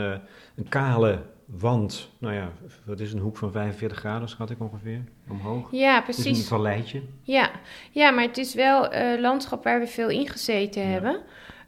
een 0.56 0.70
kale 0.70 1.22
wand, 1.46 2.10
nou 2.18 2.34
ja, 2.34 2.52
wat 2.86 3.00
is 3.00 3.14
een 3.14 3.20
hoek 3.20 3.38
van 3.38 3.52
45 3.52 3.98
graden, 3.98 4.30
schat 4.30 4.50
ik 4.50 4.60
ongeveer, 4.60 5.04
omhoog. 5.30 5.68
Ja, 5.72 6.02
precies. 6.02 6.24
Het 6.24 6.34
is 6.34 6.40
een 6.40 6.48
valleitje. 6.48 7.02
Ja. 7.22 7.52
ja, 7.92 8.12
maar 8.12 8.24
het 8.24 8.38
is 8.38 8.54
wel 8.54 8.94
uh, 8.94 9.20
landschap 9.20 9.64
waar 9.64 9.80
we 9.80 9.88
veel 9.88 10.10
ingezeten 10.10 10.82
ja. 10.82 10.88
hebben. 10.88 11.22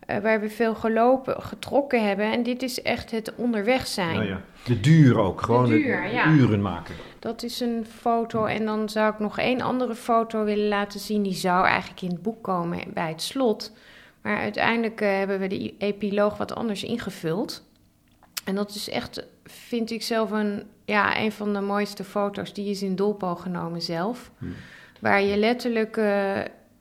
Uh, 0.10 0.18
waar 0.18 0.40
we 0.40 0.50
veel 0.50 0.76
gelopen, 0.76 1.42
getrokken 1.42 2.08
hebben. 2.08 2.32
En 2.32 2.44
dit 2.44 2.64
is 2.64 2.82
echt 2.82 3.12
het 3.12 3.36
onderweg 3.36 3.88
zijn. 3.88 4.16
Nou 4.16 4.28
ja. 4.28 4.42
De 4.66 4.80
duur 4.80 5.20
ook, 5.20 5.42
gewoon 5.42 5.70
de, 5.70 5.70
duur, 5.70 6.12
ja. 6.12 6.28
uren 6.28 6.62
maken. 6.62 6.96
Dat 7.20 7.44
is 7.44 7.60
een 7.60 7.86
foto. 7.86 8.46
En 8.46 8.66
dan 8.66 8.90
zou 8.90 9.14
ik 9.14 9.20
nog 9.20 9.38
één 9.38 9.62
andere 9.62 9.96
foto 9.96 10.44
willen 10.44 10.68
laten 10.68 11.00
zien. 11.00 11.24
Die 11.24 11.34
zou 11.34 11.66
eigenlijk 11.66 12.02
in 12.02 12.10
het 12.10 12.22
boek 12.22 12.44
komen 12.44 12.80
bij 12.94 13.10
het 13.10 13.22
slot. 13.22 13.74
Maar 14.22 14.38
uiteindelijk 14.38 15.02
uh, 15.02 15.08
hebben 15.10 15.40
we 15.40 15.48
de 15.48 15.74
epiloog 15.78 16.38
wat 16.38 16.56
anders 16.56 16.84
ingevuld. 16.84 17.66
En 18.48 18.56
dat 18.56 18.70
is 18.70 18.90
echt, 18.90 19.26
vind 19.52 19.92
ik 19.92 20.02
zelf, 20.02 20.32
een, 20.32 20.64
ja, 20.86 21.20
een 21.20 21.32
van 21.32 21.54
de 21.54 21.60
mooiste 21.60 22.04
foto's. 22.04 22.54
Die 22.54 22.70
is 22.70 22.82
in 22.82 22.96
Dolpo 22.96 23.36
genomen 23.36 23.82
zelf. 23.82 24.32
Hmm. 24.38 24.54
Waar 25.00 25.22
je 25.22 25.38
letterlijk 25.38 25.98
uh, 25.98 26.40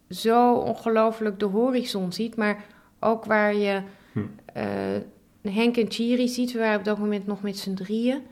zo 0.09 0.55
ongelooflijk 0.55 1.39
de 1.39 1.45
horizon 1.45 2.13
ziet. 2.13 2.37
Maar 2.37 2.65
ook 3.01 3.25
waar 3.25 3.55
je 3.55 3.83
hmm. 4.13 4.31
uh, 4.57 5.53
Henk 5.53 5.77
en 5.77 5.91
Chiri 5.91 6.29
ziet. 6.29 6.53
We 6.53 6.59
waren 6.59 6.79
op 6.79 6.85
dat 6.85 6.99
moment 6.99 7.27
nog 7.27 7.43
met 7.43 7.59
z'n 7.59 7.75
drieën. 7.75 8.23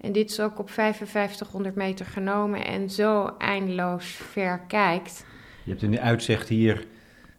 En 0.00 0.12
dit 0.12 0.30
is 0.30 0.40
ook 0.40 0.58
op 0.58 0.70
5500 0.70 1.74
meter 1.74 2.06
genomen. 2.06 2.64
En 2.64 2.90
zo 2.90 3.34
eindeloos 3.38 4.06
ver 4.06 4.58
kijkt. 4.58 5.24
Je 5.64 5.70
hebt 5.70 5.92
de 5.92 6.00
uitzicht 6.00 6.48
hier... 6.48 6.86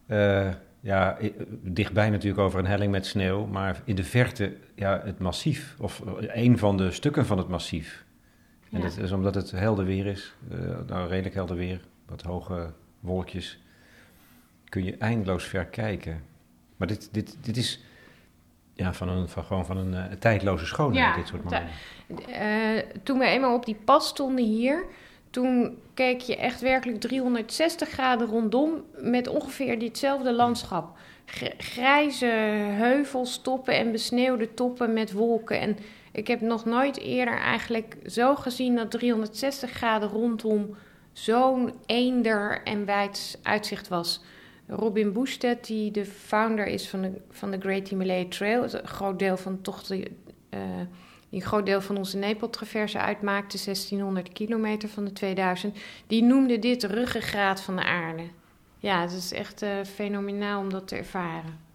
Uh, 0.08 0.48
ja, 0.80 1.18
dichtbij 1.62 2.10
natuurlijk 2.10 2.42
over 2.42 2.58
een 2.58 2.66
helling 2.66 2.92
met 2.92 3.06
sneeuw, 3.06 3.46
maar 3.46 3.82
in 3.84 3.94
de 3.94 4.04
verte 4.04 4.56
ja, 4.74 5.00
het 5.04 5.18
massief, 5.18 5.76
of 5.78 6.02
een 6.16 6.58
van 6.58 6.76
de 6.76 6.90
stukken 6.90 7.26
van 7.26 7.38
het 7.38 7.48
massief. 7.48 8.04
En 8.70 8.80
dat 8.80 8.96
is 8.96 9.12
omdat 9.12 9.34
het 9.34 9.50
helder 9.50 9.84
weer 9.84 10.06
is, 10.06 10.34
uh, 10.52 10.58
nou 10.86 11.08
redelijk 11.08 11.34
helder 11.34 11.56
weer, 11.56 11.80
wat 12.06 12.22
hoge 12.22 12.72
wolkjes, 13.00 13.58
kun 14.68 14.84
je 14.84 14.96
eindeloos 14.96 15.44
ver 15.44 15.64
kijken. 15.64 16.22
Maar 16.76 16.88
dit, 16.88 17.08
dit, 17.12 17.36
dit 17.40 17.56
is 17.56 17.84
ja, 18.74 18.92
van, 18.92 19.08
een, 19.08 19.28
van, 19.28 19.44
gewoon 19.44 19.66
van 19.66 19.76
een 19.76 19.92
uh, 19.92 20.04
tijdloze 20.18 20.66
schoonheid, 20.66 21.14
dit 21.14 21.26
soort 21.26 21.44
momenten. 21.44 21.70
Uh, 22.28 22.82
toen 23.02 23.18
we 23.18 23.24
eenmaal 23.24 23.54
op 23.54 23.64
die 23.64 23.76
pas 23.84 24.08
stonden 24.08 24.44
hier, 24.44 24.84
toen 25.30 25.78
keek 25.94 26.20
je 26.20 26.36
echt 26.36 26.60
werkelijk 26.60 27.00
360 27.00 27.88
graden 27.88 28.26
rondom 28.26 28.84
met 28.96 29.28
ongeveer 29.28 29.78
ditzelfde 29.78 30.32
landschap. 30.32 30.98
Grijze 31.58 32.26
heuvels, 32.76 33.42
toppen 33.42 33.74
en 33.74 33.92
besneeuwde 33.92 34.54
toppen 34.54 34.92
met 34.92 35.12
wolken. 35.12 35.60
En 35.60 35.76
ik 36.12 36.26
heb 36.26 36.40
nog 36.40 36.64
nooit 36.64 36.98
eerder 36.98 37.38
eigenlijk 37.38 37.96
zo 38.06 38.34
gezien 38.34 38.76
dat 38.76 38.90
360 38.90 39.70
graden 39.70 40.08
rondom 40.08 40.76
zo'n 41.12 41.72
eender 41.86 42.62
en 42.64 42.84
wijd 42.84 43.38
uitzicht 43.42 43.88
was. 43.88 44.20
Robin 44.66 45.12
Boestedt, 45.12 45.66
die 45.66 45.90
de 45.90 46.04
founder 46.04 46.66
is 46.66 46.88
van 46.88 47.02
de, 47.02 47.20
van 47.30 47.50
de 47.50 47.60
Great 47.60 47.88
Himalaya 47.88 48.24
Trail, 48.28 48.62
een 48.62 48.88
groot 48.88 49.18
deel 49.18 49.36
van 49.36 49.60
toch 49.60 49.82
de, 49.82 50.10
uh, 50.50 50.60
die 51.30 51.40
een 51.40 51.46
groot 51.46 51.66
deel 51.66 51.80
van 51.80 51.96
onze 51.96 52.16
Nepal-traverse 52.16 52.98
uitmaakte, 52.98 53.64
1600 53.64 54.32
kilometer 54.32 54.88
van 54.88 55.04
de 55.04 55.12
2000, 55.12 55.76
die 56.06 56.22
noemde 56.22 56.58
dit 56.58 56.80
de 56.80 56.86
ruggengraat 56.86 57.60
van 57.60 57.76
de 57.76 57.84
aarde. 57.84 58.22
Ja, 58.78 59.00
het 59.00 59.12
is 59.12 59.32
echt 59.32 59.62
uh, 59.62 59.70
fenomenaal 59.94 60.60
om 60.60 60.70
dat 60.70 60.88
te 60.88 60.96
ervaren. 60.96 61.68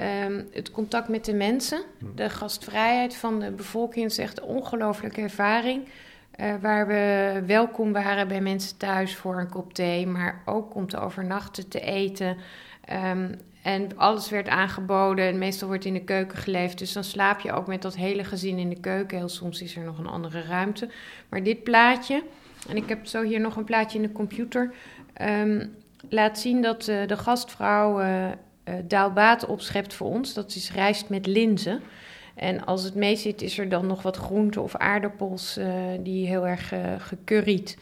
Um, 0.00 0.48
het 0.52 0.70
contact 0.70 1.08
met 1.08 1.24
de 1.24 1.34
mensen, 1.34 1.82
de 2.14 2.30
gastvrijheid 2.30 3.16
van 3.16 3.40
de 3.40 3.50
bevolking 3.50 4.06
is 4.06 4.18
echt 4.18 4.38
een 4.38 4.44
ongelooflijke 4.44 5.20
ervaring. 5.20 5.88
Uh, 6.40 6.54
waar 6.60 6.86
we 6.86 7.42
welkom 7.46 7.92
waren 7.92 8.28
bij 8.28 8.40
mensen 8.40 8.76
thuis 8.76 9.16
voor 9.16 9.40
een 9.40 9.50
kop 9.50 9.74
thee, 9.74 10.06
maar 10.06 10.42
ook 10.44 10.74
om 10.74 10.88
te 10.88 10.98
overnachten, 10.98 11.68
te 11.68 11.80
eten. 11.80 12.36
Um, 12.92 13.38
en 13.62 13.96
alles 13.96 14.30
werd 14.30 14.48
aangeboden 14.48 15.24
en 15.24 15.38
meestal 15.38 15.68
wordt 15.68 15.84
in 15.84 15.92
de 15.92 16.04
keuken 16.04 16.38
geleefd. 16.38 16.78
Dus 16.78 16.92
dan 16.92 17.04
slaap 17.04 17.40
je 17.40 17.52
ook 17.52 17.66
met 17.66 17.82
dat 17.82 17.96
hele 17.96 18.24
gezin 18.24 18.58
in 18.58 18.68
de 18.68 18.80
keuken. 18.80 19.16
Heel 19.16 19.28
soms 19.28 19.62
is 19.62 19.76
er 19.76 19.84
nog 19.84 19.98
een 19.98 20.06
andere 20.06 20.42
ruimte. 20.42 20.88
Maar 21.28 21.42
dit 21.42 21.62
plaatje, 21.62 22.22
en 22.68 22.76
ik 22.76 22.88
heb 22.88 23.06
zo 23.06 23.22
hier 23.22 23.40
nog 23.40 23.56
een 23.56 23.64
plaatje 23.64 23.98
in 23.98 24.04
de 24.04 24.12
computer, 24.12 24.74
um, 25.22 25.74
laat 26.08 26.38
zien 26.38 26.62
dat 26.62 26.88
uh, 26.88 27.06
de 27.06 27.16
gastvrouw 27.16 28.00
uh, 28.00 28.28
daalbaat 28.84 29.46
opschept 29.46 29.94
voor 29.94 30.08
ons. 30.08 30.34
Dat 30.34 30.54
is 30.54 30.72
rijst 30.72 31.08
met 31.08 31.26
linzen. 31.26 31.82
En 32.36 32.64
als 32.64 32.82
het 32.82 32.94
mee 32.94 33.16
zit, 33.16 33.42
is 33.42 33.58
er 33.58 33.68
dan 33.68 33.86
nog 33.86 34.02
wat 34.02 34.16
groente 34.16 34.60
of 34.60 34.76
aardappels 34.76 35.58
uh, 35.58 35.66
die 36.00 36.26
heel 36.26 36.46
erg 36.46 36.72
uh, 36.72 36.80
gecurried 36.98 37.76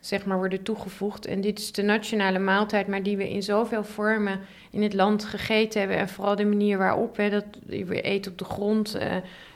zeg 0.00 0.24
maar, 0.24 0.36
worden 0.36 0.62
toegevoegd. 0.62 1.26
En 1.26 1.40
dit 1.40 1.58
is 1.58 1.72
de 1.72 1.82
nationale 1.82 2.38
maaltijd, 2.38 2.86
maar 2.86 3.02
die 3.02 3.16
we 3.16 3.30
in 3.30 3.42
zoveel 3.42 3.84
vormen 3.84 4.40
in 4.70 4.82
het 4.82 4.94
land 4.94 5.24
gegeten 5.24 5.80
hebben. 5.80 5.98
En 5.98 6.08
vooral 6.08 6.36
de 6.36 6.44
manier 6.44 6.78
waarop, 6.78 7.16
hè, 7.16 7.30
dat 7.30 7.44
we 7.66 8.00
eten 8.00 8.32
op 8.32 8.38
de 8.38 8.44
grond. 8.44 8.96
Uh, 8.96 9.02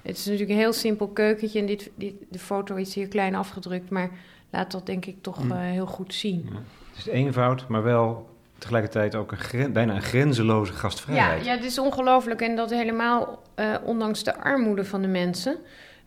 het 0.02 0.16
is 0.16 0.24
natuurlijk 0.24 0.50
een 0.50 0.56
heel 0.56 0.72
simpel 0.72 1.08
keukentje. 1.08 1.58
En 1.58 1.66
dit, 1.66 1.90
dit, 1.94 2.14
de 2.28 2.38
foto 2.38 2.74
is 2.74 2.94
hier 2.94 3.08
klein 3.08 3.34
afgedrukt, 3.34 3.90
maar 3.90 4.10
laat 4.50 4.70
dat 4.70 4.86
denk 4.86 5.06
ik 5.06 5.16
toch 5.20 5.44
uh, 5.44 5.52
heel 5.56 5.86
goed 5.86 6.14
zien. 6.14 6.48
Ja. 6.50 6.58
Het 6.88 7.06
is 7.06 7.12
eenvoud, 7.12 7.68
maar 7.68 7.82
wel 7.82 8.33
tegelijkertijd 8.64 9.14
ook 9.14 9.32
een 9.32 9.72
bijna 9.72 9.94
een 9.94 10.02
grenzeloze 10.02 10.72
gastvrijheid. 10.72 11.44
Ja, 11.44 11.50
ja 11.50 11.56
het 11.56 11.64
is 11.64 11.78
ongelooflijk. 11.78 12.40
En 12.40 12.56
dat 12.56 12.70
helemaal 12.70 13.42
uh, 13.56 13.74
ondanks 13.84 14.22
de 14.24 14.36
armoede 14.36 14.84
van 14.84 15.02
de 15.02 15.08
mensen. 15.08 15.56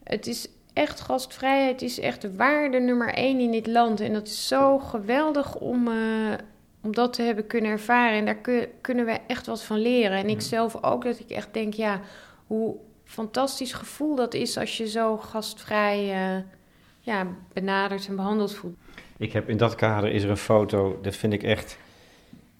Het 0.03 0.27
is 0.27 0.47
echt 0.73 1.01
gastvrijheid, 1.01 1.81
is 1.81 1.99
echt 1.99 2.21
de 2.21 2.35
waarde 2.35 2.79
nummer 2.79 3.13
één 3.13 3.39
in 3.39 3.51
dit 3.51 3.67
land. 3.67 3.99
En 3.99 4.13
dat 4.13 4.27
is 4.27 4.47
zo 4.47 4.79
geweldig 4.79 5.55
om, 5.55 5.87
uh, 5.87 6.33
om 6.81 6.93
dat 6.93 7.13
te 7.13 7.21
hebben 7.21 7.47
kunnen 7.47 7.71
ervaren. 7.71 8.17
En 8.17 8.25
daar 8.25 8.35
kun, 8.35 8.67
kunnen 8.81 9.05
we 9.05 9.19
echt 9.27 9.45
wat 9.45 9.63
van 9.63 9.79
leren. 9.79 10.17
En 10.17 10.29
ik 10.29 10.41
zelf 10.41 10.83
ook, 10.83 11.03
dat 11.03 11.19
ik 11.19 11.29
echt 11.29 11.53
denk, 11.53 11.73
ja, 11.73 12.01
hoe 12.47 12.75
fantastisch 13.03 13.73
gevoel 13.73 14.15
dat 14.15 14.33
is 14.33 14.57
als 14.57 14.77
je 14.77 14.87
zo 14.87 15.17
gastvrij 15.17 16.05
uh, 16.05 16.43
ja, 16.99 17.27
benaderd 17.53 18.07
en 18.07 18.15
behandeld 18.15 18.55
voelt. 18.55 18.75
Ik 19.17 19.33
heb 19.33 19.49
in 19.49 19.57
dat 19.57 19.75
kader 19.75 20.11
is 20.11 20.23
er 20.23 20.29
een 20.29 20.37
foto, 20.37 20.99
dat 21.01 21.15
vind 21.15 21.33
ik 21.33 21.43
echt 21.43 21.77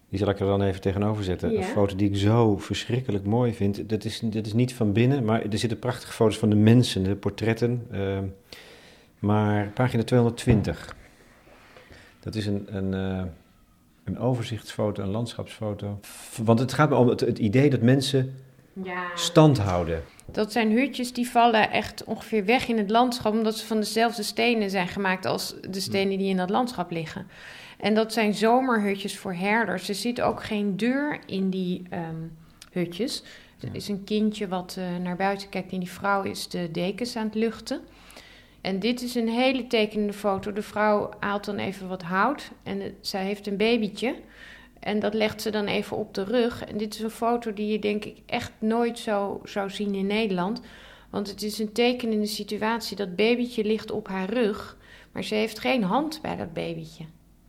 die 0.10 0.20
zal 0.20 0.30
ik 0.30 0.40
er 0.40 0.46
dan 0.46 0.62
even 0.62 0.82
tegenover 0.82 1.24
zetten. 1.24 1.52
Ja. 1.52 1.58
Een 1.58 1.64
foto 1.64 1.96
die 1.96 2.10
ik 2.10 2.18
zo 2.18 2.58
verschrikkelijk 2.58 3.26
mooi 3.26 3.54
vind. 3.54 3.90
Dat 3.90 4.04
is, 4.06 4.20
dat 4.20 4.46
is 4.46 4.54
niet 4.54 4.74
van 4.74 4.94
binnen, 4.94 5.26
maar 5.26 5.42
er 5.42 5.58
zitten 5.58 5.80
prachtige 5.80 6.14
foto's 6.14 6.38
van 6.38 6.50
de 6.50 6.56
mensen, 6.56 7.04
de 7.04 7.16
portretten. 7.16 7.88
Uh, 7.92 8.20
maar 9.20 9.68
pagina 9.68 10.04
220. 10.04 10.96
Dat 12.20 12.36
is 12.36 12.46
een, 12.46 12.76
een, 12.76 12.94
uh, 12.94 13.24
een 14.04 14.20
overzichtsfoto, 14.20 15.04
een 15.04 15.10
landschapsfoto. 15.10 16.00
Want 16.44 16.60
het 16.60 16.74
gaat 16.74 16.92
om 16.92 17.08
het, 17.08 17.20
het 17.20 17.40
idee 17.40 17.70
dat 17.70 17.82
mensen 17.82 18.36
ja. 18.84 19.06
stand 19.16 19.58
houden. 19.58 20.04
Dat 20.32 20.52
zijn 20.52 20.72
hutjes 20.72 21.14
die 21.14 21.30
vallen 21.30 21.72
echt 21.72 22.04
ongeveer 22.04 22.46
weg 22.46 22.68
in 22.68 22.78
het 22.78 22.90
landschap, 22.90 23.34
omdat 23.34 23.58
ze 23.58 23.66
van 23.66 23.80
dezelfde 23.80 24.24
stenen 24.24 24.70
zijn 24.70 24.88
gemaakt 24.88 25.26
als 25.26 25.56
de 25.70 25.80
stenen 25.80 26.18
die 26.18 26.30
in 26.30 26.38
dat 26.38 26.50
landschap 26.50 26.92
liggen. 26.92 27.28
En 27.78 27.94
dat 27.94 28.14
zijn 28.14 28.34
zomerhutjes 28.34 29.18
voor 29.18 29.34
herders. 29.34 29.90
Er 29.90 29.96
zit 29.96 30.22
ook 30.22 30.44
geen 30.44 30.78
deur 30.78 31.20
in 31.26 31.50
die 31.50 31.84
um, 31.94 32.38
hutjes. 32.72 33.24
Er 33.60 33.70
is 33.72 33.88
een 33.88 34.04
kindje 34.04 34.48
wat 34.48 34.76
uh, 34.80 34.98
naar 34.98 35.16
buiten 35.16 35.50
kijkt 35.50 35.72
en 35.72 35.80
die 35.80 35.92
vrouw 35.92 36.24
is 36.24 36.48
de 36.48 36.72
dekens 36.72 37.16
aan 37.16 37.26
het 37.26 37.36
luchten. 37.36 37.82
En 38.62 38.80
dit 38.80 39.02
is 39.02 39.16
een 39.16 39.30
hele 39.30 39.68
tekenende 39.68 40.14
foto. 40.14 40.54
De 40.54 40.62
vrouw 40.62 41.10
haalt 41.20 41.46
dan 41.46 41.58
even 41.58 41.88
wat 41.88 42.02
hout 42.02 42.52
en 42.64 42.82
uh, 42.82 42.88
zij 43.02 43.26
heeft 43.26 43.48
een 43.48 43.58
babytje. 43.58 44.16
En 44.80 45.00
dat 45.00 45.14
legt 45.14 45.42
ze 45.42 45.50
dan 45.50 45.66
even 45.66 45.98
op 45.98 46.14
de 46.14 46.24
rug. 46.24 46.66
En 46.66 46.78
dit 46.78 46.94
is 46.94 47.02
een 47.02 47.10
foto 47.10 47.54
die 47.54 47.72
je 47.72 47.80
denk 47.80 48.06
ik 48.06 48.18
echt 48.26 48.52
nooit 48.60 49.00
zo 49.00 49.42
zou 49.44 49.70
zien 49.70 49.96
in 49.96 50.08
Nederland. 50.08 50.62
Want 51.10 51.30
het 51.30 51.42
is 51.44 51.60
een 51.60 51.72
tekenende 51.72 52.26
situatie. 52.26 52.98
Dat 52.98 53.16
babytje 53.16 53.64
ligt 53.64 53.92
op 53.92 54.08
haar 54.08 54.30
rug, 54.30 54.78
maar 55.12 55.24
ze 55.24 55.36
heeft 55.36 55.60
geen 55.60 55.84
hand 55.84 56.20
bij 56.22 56.36
dat 56.36 56.54
babytje. 56.54 57.06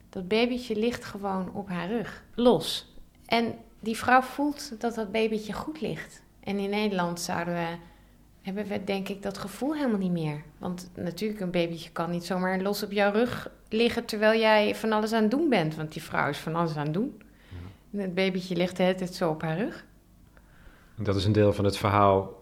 Dat 0.08 0.28
babytje 0.28 0.76
ligt 0.76 1.04
gewoon 1.04 1.50
op 1.52 1.68
haar 1.68 1.88
rug, 1.88 2.24
los. 2.34 2.94
En 3.26 3.54
die 3.80 3.96
vrouw 3.96 4.20
voelt 4.20 4.80
dat 4.80 4.94
dat 4.94 5.12
babytje 5.12 5.52
goed 5.52 5.80
ligt. 5.80 6.22
En 6.40 6.58
in 6.58 6.70
Nederland 6.70 7.20
zouden 7.20 7.54
we, 7.54 7.76
hebben 8.42 8.66
we 8.66 8.84
denk 8.84 9.08
ik 9.08 9.22
dat 9.22 9.38
gevoel 9.38 9.74
helemaal 9.74 9.98
niet 9.98 10.12
meer. 10.12 10.42
Want 10.58 10.90
natuurlijk, 10.94 11.40
een 11.40 11.50
babytje 11.50 11.90
kan 11.90 12.10
niet 12.10 12.24
zomaar 12.24 12.60
los 12.60 12.82
op 12.82 12.92
jouw 12.92 13.12
rug 13.12 13.50
liggen 13.68 14.04
terwijl 14.04 14.40
jij 14.40 14.74
van 14.74 14.92
alles 14.92 15.12
aan 15.12 15.22
het 15.22 15.30
doen 15.30 15.48
bent. 15.48 15.74
Want 15.74 15.92
die 15.92 16.02
vrouw 16.02 16.28
is 16.28 16.38
van 16.38 16.54
alles 16.54 16.76
aan 16.76 16.84
het 16.84 16.94
doen. 16.94 17.22
En 17.92 17.98
het 17.98 18.14
babytje 18.14 18.56
ligt 18.56 18.76
de 18.76 18.82
hele 18.82 18.94
tijd 18.94 19.14
zo 19.14 19.30
op 19.30 19.42
haar 19.42 19.58
rug. 19.58 19.86
Dat 20.96 21.16
is 21.16 21.24
een 21.24 21.32
deel 21.32 21.52
van 21.52 21.64
het 21.64 21.76
verhaal 21.76 22.37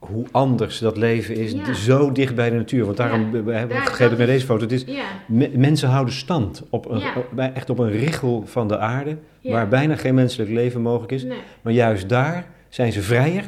hoe 0.00 0.26
anders 0.30 0.78
dat 0.78 0.96
leven 0.96 1.36
is, 1.36 1.52
ja. 1.52 1.72
zo 1.72 2.12
dicht 2.12 2.34
bij 2.34 2.50
de 2.50 2.56
natuur. 2.56 2.84
Want 2.84 2.96
daarom 2.96 3.36
ja, 3.36 3.42
we 3.42 3.52
hebben 3.52 3.76
we 3.76 3.82
gegeven 3.82 4.18
met 4.18 4.26
deze 4.26 4.46
foto. 4.46 4.62
Het 4.62 4.72
is, 4.72 4.84
ja. 4.86 5.04
me, 5.26 5.50
mensen 5.54 5.88
houden 5.88 6.14
stand, 6.14 6.62
op 6.70 6.90
een, 6.90 7.02
op, 7.16 7.38
echt 7.38 7.70
op 7.70 7.78
een 7.78 7.90
richel 7.90 8.42
van 8.46 8.68
de 8.68 8.78
aarde, 8.78 9.18
waar 9.42 9.68
bijna 9.68 9.96
geen 9.96 10.14
menselijk 10.14 10.50
leven 10.50 10.80
mogelijk 10.80 11.12
is. 11.12 11.24
Nee. 11.24 11.38
Maar 11.62 11.72
juist 11.72 12.08
daar 12.08 12.46
zijn 12.68 12.92
ze 12.92 13.02
vrijer 13.02 13.44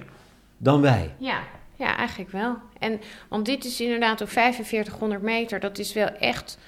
dan 0.57 0.81
wij. 0.81 1.11
Ja, 1.19 1.41
ja 1.77 1.97
eigenlijk 1.97 2.31
wel. 2.31 2.57
En, 2.79 3.01
want 3.29 3.47
dit 3.47 3.65
is 3.65 3.81
inderdaad 3.81 4.21
op 4.21 4.29
4500 4.29 5.23
meter, 5.23 5.61
dat 5.61 5.79
is 5.79 5.93
wel 5.93 6.09
echt 6.09 6.59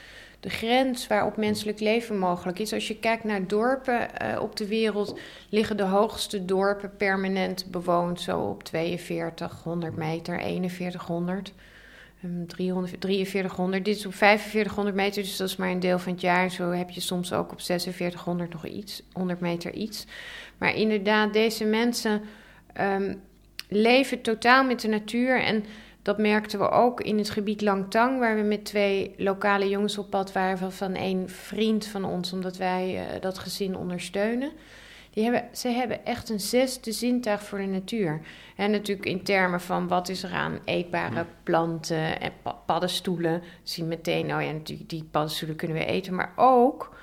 de 0.44 0.50
grens 0.50 1.06
waarop 1.06 1.36
menselijk 1.36 1.80
leven 1.80 2.18
mogelijk 2.18 2.58
is. 2.58 2.72
Als 2.72 2.88
je 2.88 2.98
kijkt 2.98 3.24
naar 3.24 3.46
dorpen 3.46 4.08
uh, 4.22 4.40
op 4.40 4.56
de 4.56 4.66
wereld, 4.66 5.18
liggen 5.48 5.76
de 5.76 5.82
hoogste 5.82 6.44
dorpen 6.44 6.96
permanent 6.96 7.70
bewoond 7.70 8.20
zo 8.20 8.40
op 8.40 8.68
4200 8.68 9.96
meter, 9.96 10.40
4100. 10.40 11.52
300, 12.46 12.96
4300. 13.00 13.84
Dit 13.84 13.96
is 13.96 14.06
op 14.06 14.14
4500 14.14 14.96
meter, 14.96 15.22
dus 15.22 15.36
dat 15.36 15.48
is 15.48 15.56
maar 15.56 15.70
een 15.70 15.80
deel 15.80 15.98
van 15.98 16.12
het 16.12 16.20
jaar. 16.20 16.50
Zo 16.50 16.70
heb 16.70 16.90
je 16.90 17.00
soms 17.00 17.32
ook 17.32 17.52
op 17.52 17.60
4600 17.60 18.52
nog 18.52 18.66
iets, 18.66 19.02
100 19.12 19.40
meter 19.40 19.72
iets. 19.72 20.06
Maar 20.58 20.74
inderdaad, 20.74 21.32
deze 21.32 21.64
mensen 21.64 22.22
um, 22.80 23.20
leven 23.68 24.20
totaal 24.20 24.64
met 24.64 24.80
de 24.80 24.88
natuur. 24.88 25.42
En 25.42 25.64
dat 26.04 26.18
merkten 26.18 26.58
we 26.58 26.70
ook 26.70 27.00
in 27.00 27.18
het 27.18 27.30
gebied 27.30 27.60
Langtang, 27.60 28.18
waar 28.18 28.36
we 28.36 28.42
met 28.42 28.64
twee 28.64 29.14
lokale 29.16 29.68
jongens 29.68 29.98
op 29.98 30.10
pad 30.10 30.32
waren 30.32 30.72
van 30.72 30.96
een 30.96 31.28
vriend 31.28 31.86
van 31.86 32.04
ons, 32.04 32.32
omdat 32.32 32.56
wij 32.56 32.94
uh, 32.94 33.20
dat 33.20 33.38
gezin 33.38 33.76
ondersteunen. 33.76 34.50
Die 35.10 35.24
hebben, 35.24 35.44
ze 35.52 35.68
hebben 35.68 36.04
echt 36.04 36.28
een 36.28 36.40
zesde 36.40 36.92
zintuig 36.92 37.42
voor 37.42 37.58
de 37.58 37.64
natuur. 37.64 38.20
En 38.56 38.70
natuurlijk 38.70 39.08
in 39.08 39.22
termen 39.22 39.60
van 39.60 39.88
wat 39.88 40.08
is 40.08 40.22
er 40.22 40.32
aan 40.32 40.58
eetbare 40.64 41.26
planten 41.42 42.20
en 42.20 42.32
paddenstoelen. 42.66 43.42
Zien 43.62 43.88
meteen, 43.88 44.26
nou 44.26 44.42
ja, 44.42 44.52
natuurlijk 44.52 44.88
die 44.88 45.08
paddenstoelen 45.10 45.56
kunnen 45.56 45.76
we 45.76 45.84
eten. 45.84 46.14
Maar 46.14 46.32
ook, 46.36 46.96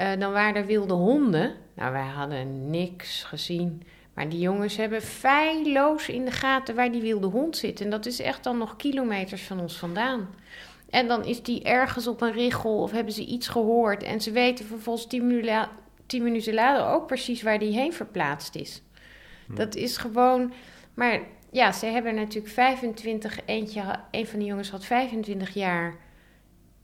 uh, 0.00 0.10
dan 0.18 0.32
waren 0.32 0.54
er 0.54 0.66
wilde 0.66 0.94
honden. 0.94 1.54
Nou, 1.74 1.92
wij 1.92 2.06
hadden 2.06 2.70
niks 2.70 3.24
gezien. 3.24 3.82
Maar 4.20 4.28
die 4.28 4.40
jongens 4.40 4.76
hebben 4.76 5.02
feilloos 5.02 6.08
in 6.08 6.24
de 6.24 6.30
gaten 6.30 6.74
waar 6.74 6.92
die 6.92 7.00
wilde 7.00 7.26
hond 7.26 7.56
zit. 7.56 7.80
En 7.80 7.90
dat 7.90 8.06
is 8.06 8.20
echt 8.20 8.44
dan 8.44 8.58
nog 8.58 8.76
kilometers 8.76 9.42
van 9.42 9.60
ons 9.60 9.78
vandaan. 9.78 10.28
En 10.90 11.08
dan 11.08 11.24
is 11.24 11.42
die 11.42 11.62
ergens 11.62 12.06
op 12.06 12.20
een 12.20 12.32
richel 12.32 12.82
of 12.82 12.90
hebben 12.90 13.12
ze 13.12 13.26
iets 13.26 13.48
gehoord. 13.48 14.02
En 14.02 14.20
ze 14.20 14.30
weten 14.30 14.64
vervolgens 14.64 15.06
tien 15.06 15.26
minuten, 15.26 15.68
tien 16.06 16.22
minuten 16.22 16.54
later 16.54 16.86
ook 16.86 17.06
precies 17.06 17.42
waar 17.42 17.58
die 17.58 17.72
heen 17.72 17.92
verplaatst 17.92 18.54
is. 18.54 18.82
Hm. 19.46 19.54
Dat 19.54 19.74
is 19.74 19.96
gewoon. 19.96 20.52
Maar 20.94 21.20
ja, 21.50 21.72
ze 21.72 21.86
hebben 21.86 22.14
natuurlijk 22.14 22.52
25. 22.52 23.38
Eentje, 23.44 23.82
een 24.10 24.26
van 24.26 24.38
die 24.38 24.48
jongens 24.48 24.70
had 24.70 24.84
25 24.84 25.54
jaar 25.54 25.94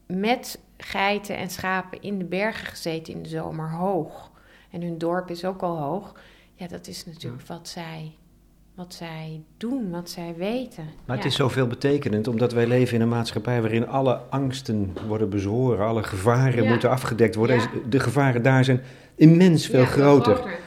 met 0.06 0.60
geiten 0.76 1.36
en 1.36 1.50
schapen 1.50 2.02
in 2.02 2.18
de 2.18 2.24
bergen 2.24 2.66
gezeten 2.66 3.14
in 3.14 3.22
de 3.22 3.28
zomer 3.28 3.70
hoog. 3.70 4.30
En 4.70 4.82
hun 4.82 4.98
dorp 4.98 5.30
is 5.30 5.44
ook 5.44 5.62
al 5.62 5.78
hoog. 5.78 6.14
Ja, 6.56 6.66
dat 6.66 6.86
is 6.86 7.06
natuurlijk 7.06 7.46
wat 7.46 7.68
zij 7.68 8.16
wat 8.76 8.94
zij 8.94 9.42
doen, 9.56 9.90
wat 9.90 10.10
zij 10.10 10.34
weten. 10.36 10.84
Maar 11.04 11.16
het 11.16 11.26
is 11.26 11.34
zoveel 11.34 11.66
betekenend, 11.66 12.28
omdat 12.28 12.52
wij 12.52 12.66
leven 12.66 12.94
in 12.94 13.00
een 13.00 13.08
maatschappij 13.08 13.60
waarin 13.60 13.88
alle 13.88 14.14
angsten 14.30 14.96
worden 15.06 15.30
bezworen, 15.30 15.86
alle 15.86 16.02
gevaren 16.02 16.68
moeten 16.68 16.90
afgedekt 16.90 17.34
worden. 17.34 17.60
De 17.88 18.00
gevaren 18.00 18.42
daar 18.42 18.64
zijn 18.64 18.82
immens 19.14 19.66
veel 19.66 19.84
groter. 19.84 20.58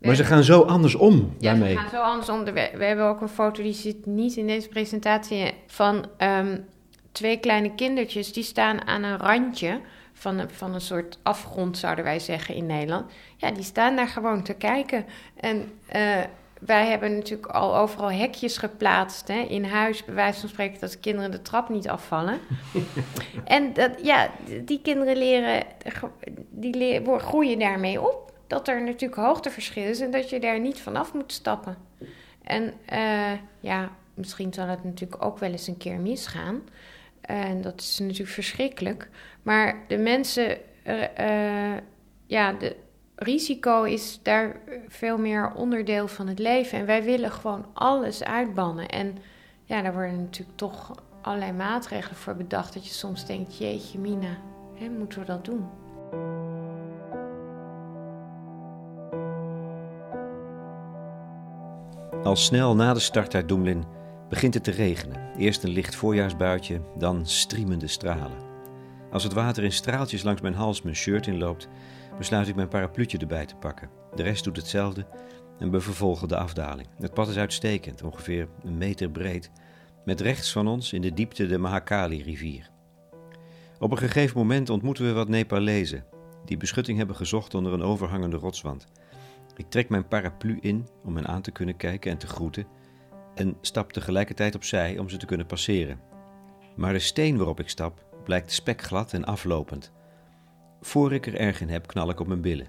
Maar 0.00 0.14
ze 0.14 0.24
gaan 0.24 0.42
zo 0.42 0.60
anders 0.60 0.94
om 0.94 1.34
daarmee. 1.38 1.72
Ja, 1.72 1.74
ze 1.74 1.80
gaan 1.80 1.90
zo 1.90 2.02
anders 2.02 2.28
om. 2.28 2.44
We, 2.44 2.70
we, 2.76 2.84
hebben 2.84 3.06
ook 3.06 3.20
een 3.20 3.28
foto, 3.28 3.62
die 3.62 3.72
zit 3.72 4.06
niet 4.06 4.36
in 4.36 4.46
deze 4.46 4.68
presentatie, 4.68 5.54
van 5.66 6.06
um, 6.18 6.64
twee 7.12 7.40
kleine 7.40 7.74
kindertjes. 7.74 8.32
Die 8.32 8.44
staan 8.44 8.86
aan 8.86 9.02
een 9.02 9.18
randje 9.18 9.80
van 10.18 10.38
een, 10.38 10.50
van 10.50 10.74
een 10.74 10.80
soort 10.80 11.18
afgrond, 11.22 11.78
zouden 11.78 12.04
wij 12.04 12.18
zeggen 12.18 12.54
in 12.54 12.66
Nederland. 12.66 13.12
Ja, 13.36 13.50
die 13.50 13.64
staan 13.64 13.96
daar 13.96 14.08
gewoon 14.08 14.42
te 14.42 14.54
kijken. 14.54 15.06
En... 15.36 15.72
Uh, 15.96 16.20
wij 16.60 16.86
hebben 16.86 17.14
natuurlijk 17.14 17.48
al 17.48 17.76
overal 17.76 18.10
hekjes 18.10 18.58
geplaatst 18.58 19.28
hè, 19.28 19.40
in 19.40 19.64
huis, 19.64 20.04
bij 20.04 20.14
wijze 20.14 20.40
van 20.40 20.48
spreken, 20.48 20.80
dat 20.80 20.90
de 20.90 20.98
kinderen 20.98 21.30
de 21.30 21.42
trap 21.42 21.68
niet 21.68 21.88
afvallen. 21.88 22.38
en 23.44 23.72
dat, 23.72 23.90
ja, 24.02 24.30
die 24.64 24.80
kinderen 24.82 25.16
leren, 25.16 25.62
die 26.50 26.74
leren, 26.74 27.20
groeien 27.20 27.58
daarmee 27.58 28.00
op. 28.00 28.32
Dat 28.46 28.68
er 28.68 28.82
natuurlijk 28.82 29.20
hoogteverschil 29.20 29.84
is 29.84 30.00
en 30.00 30.10
dat 30.10 30.30
je 30.30 30.40
daar 30.40 30.60
niet 30.60 30.80
vanaf 30.80 31.14
moet 31.14 31.32
stappen. 31.32 31.76
En 32.42 32.72
uh, 32.92 33.32
ja, 33.60 33.90
misschien 34.14 34.52
zal 34.52 34.66
het 34.66 34.84
natuurlijk 34.84 35.24
ook 35.24 35.38
wel 35.38 35.50
eens 35.50 35.66
een 35.66 35.76
keer 35.76 35.98
misgaan. 35.98 36.62
En 37.26 37.62
dat 37.62 37.80
is 37.80 37.98
natuurlijk 37.98 38.30
verschrikkelijk. 38.30 39.08
Maar 39.42 39.84
de 39.88 39.96
mensen, 39.96 40.58
uh, 40.86 41.76
ja, 42.26 42.52
de, 42.52 42.76
risico 43.14 43.82
is 43.82 44.20
daar 44.22 44.60
veel 44.88 45.18
meer 45.18 45.52
onderdeel 45.54 46.08
van 46.08 46.26
het 46.26 46.38
leven. 46.38 46.78
En 46.78 46.86
wij 46.86 47.02
willen 47.02 47.30
gewoon 47.30 47.66
alles 47.72 48.24
uitbannen. 48.24 48.88
En 48.88 49.18
ja, 49.64 49.82
daar 49.82 49.92
worden 49.92 50.16
natuurlijk 50.16 50.58
toch 50.58 51.02
allerlei 51.22 51.52
maatregelen 51.52 52.16
voor 52.16 52.34
bedacht. 52.34 52.74
Dat 52.74 52.86
je 52.86 52.92
soms 52.92 53.26
denkt, 53.26 53.58
jeetje 53.58 53.98
mina, 53.98 54.38
hè, 54.74 54.88
moeten 54.88 55.20
we 55.20 55.26
dat 55.26 55.44
doen? 55.44 55.66
Al 62.22 62.36
snel 62.36 62.74
na 62.74 62.92
de 62.92 63.00
start 63.00 63.34
uit 63.34 63.48
Doemlin 63.48 63.84
begint 64.28 64.54
het 64.54 64.64
te 64.64 64.70
regenen. 64.70 65.30
Eerst 65.38 65.62
een 65.62 65.70
licht 65.70 65.94
voorjaarsbuitje, 65.94 66.80
dan 66.98 67.26
striemende 67.26 67.86
stralen. 67.86 68.44
Als 69.10 69.22
het 69.22 69.32
water 69.32 69.64
in 69.64 69.72
straaltjes 69.72 70.22
langs 70.22 70.40
mijn 70.40 70.54
hals 70.54 70.82
mijn 70.82 70.96
shirt 70.96 71.26
inloopt, 71.26 71.68
besluit 72.18 72.48
ik 72.48 72.54
mijn 72.54 72.68
parapluutje 72.68 73.18
erbij 73.18 73.46
te 73.46 73.56
pakken. 73.56 73.90
De 74.14 74.22
rest 74.22 74.44
doet 74.44 74.56
hetzelfde 74.56 75.06
en 75.58 75.70
we 75.70 75.80
vervolgen 75.80 76.28
de 76.28 76.36
afdaling. 76.36 76.88
Het 76.98 77.14
pad 77.14 77.28
is 77.28 77.36
uitstekend, 77.36 78.02
ongeveer 78.02 78.48
een 78.62 78.78
meter 78.78 79.10
breed, 79.10 79.50
met 80.04 80.20
rechts 80.20 80.52
van 80.52 80.68
ons 80.68 80.92
in 80.92 81.00
de 81.00 81.12
diepte 81.12 81.46
de 81.46 81.58
Mahakali-rivier. 81.58 82.70
Op 83.78 83.90
een 83.90 83.98
gegeven 83.98 84.38
moment 84.38 84.70
ontmoeten 84.70 85.04
we 85.04 85.12
wat 85.12 85.28
Nepalezen, 85.28 86.04
die 86.44 86.56
beschutting 86.56 86.98
hebben 86.98 87.16
gezocht 87.16 87.54
onder 87.54 87.72
een 87.72 87.82
overhangende 87.82 88.36
rotswand. 88.36 88.86
Ik 89.56 89.70
trek 89.70 89.88
mijn 89.88 90.08
paraplu 90.08 90.58
in 90.60 90.88
om 91.04 91.16
hen 91.16 91.26
aan 91.26 91.42
te 91.42 91.50
kunnen 91.50 91.76
kijken 91.76 92.10
en 92.10 92.18
te 92.18 92.26
groeten, 92.26 92.66
en 93.36 93.56
stap 93.60 93.92
tegelijkertijd 93.92 94.54
opzij 94.54 94.98
om 94.98 95.08
ze 95.08 95.16
te 95.16 95.26
kunnen 95.26 95.46
passeren. 95.46 96.00
Maar 96.76 96.92
de 96.92 96.98
steen 96.98 97.36
waarop 97.36 97.60
ik 97.60 97.68
stap 97.68 98.04
blijkt 98.24 98.52
spekglad 98.52 99.12
en 99.12 99.24
aflopend. 99.24 99.92
Voor 100.80 101.12
ik 101.12 101.26
er 101.26 101.36
erg 101.36 101.60
in 101.60 101.68
heb, 101.68 101.86
knal 101.86 102.10
ik 102.10 102.20
op 102.20 102.26
mijn 102.26 102.40
billen. 102.40 102.68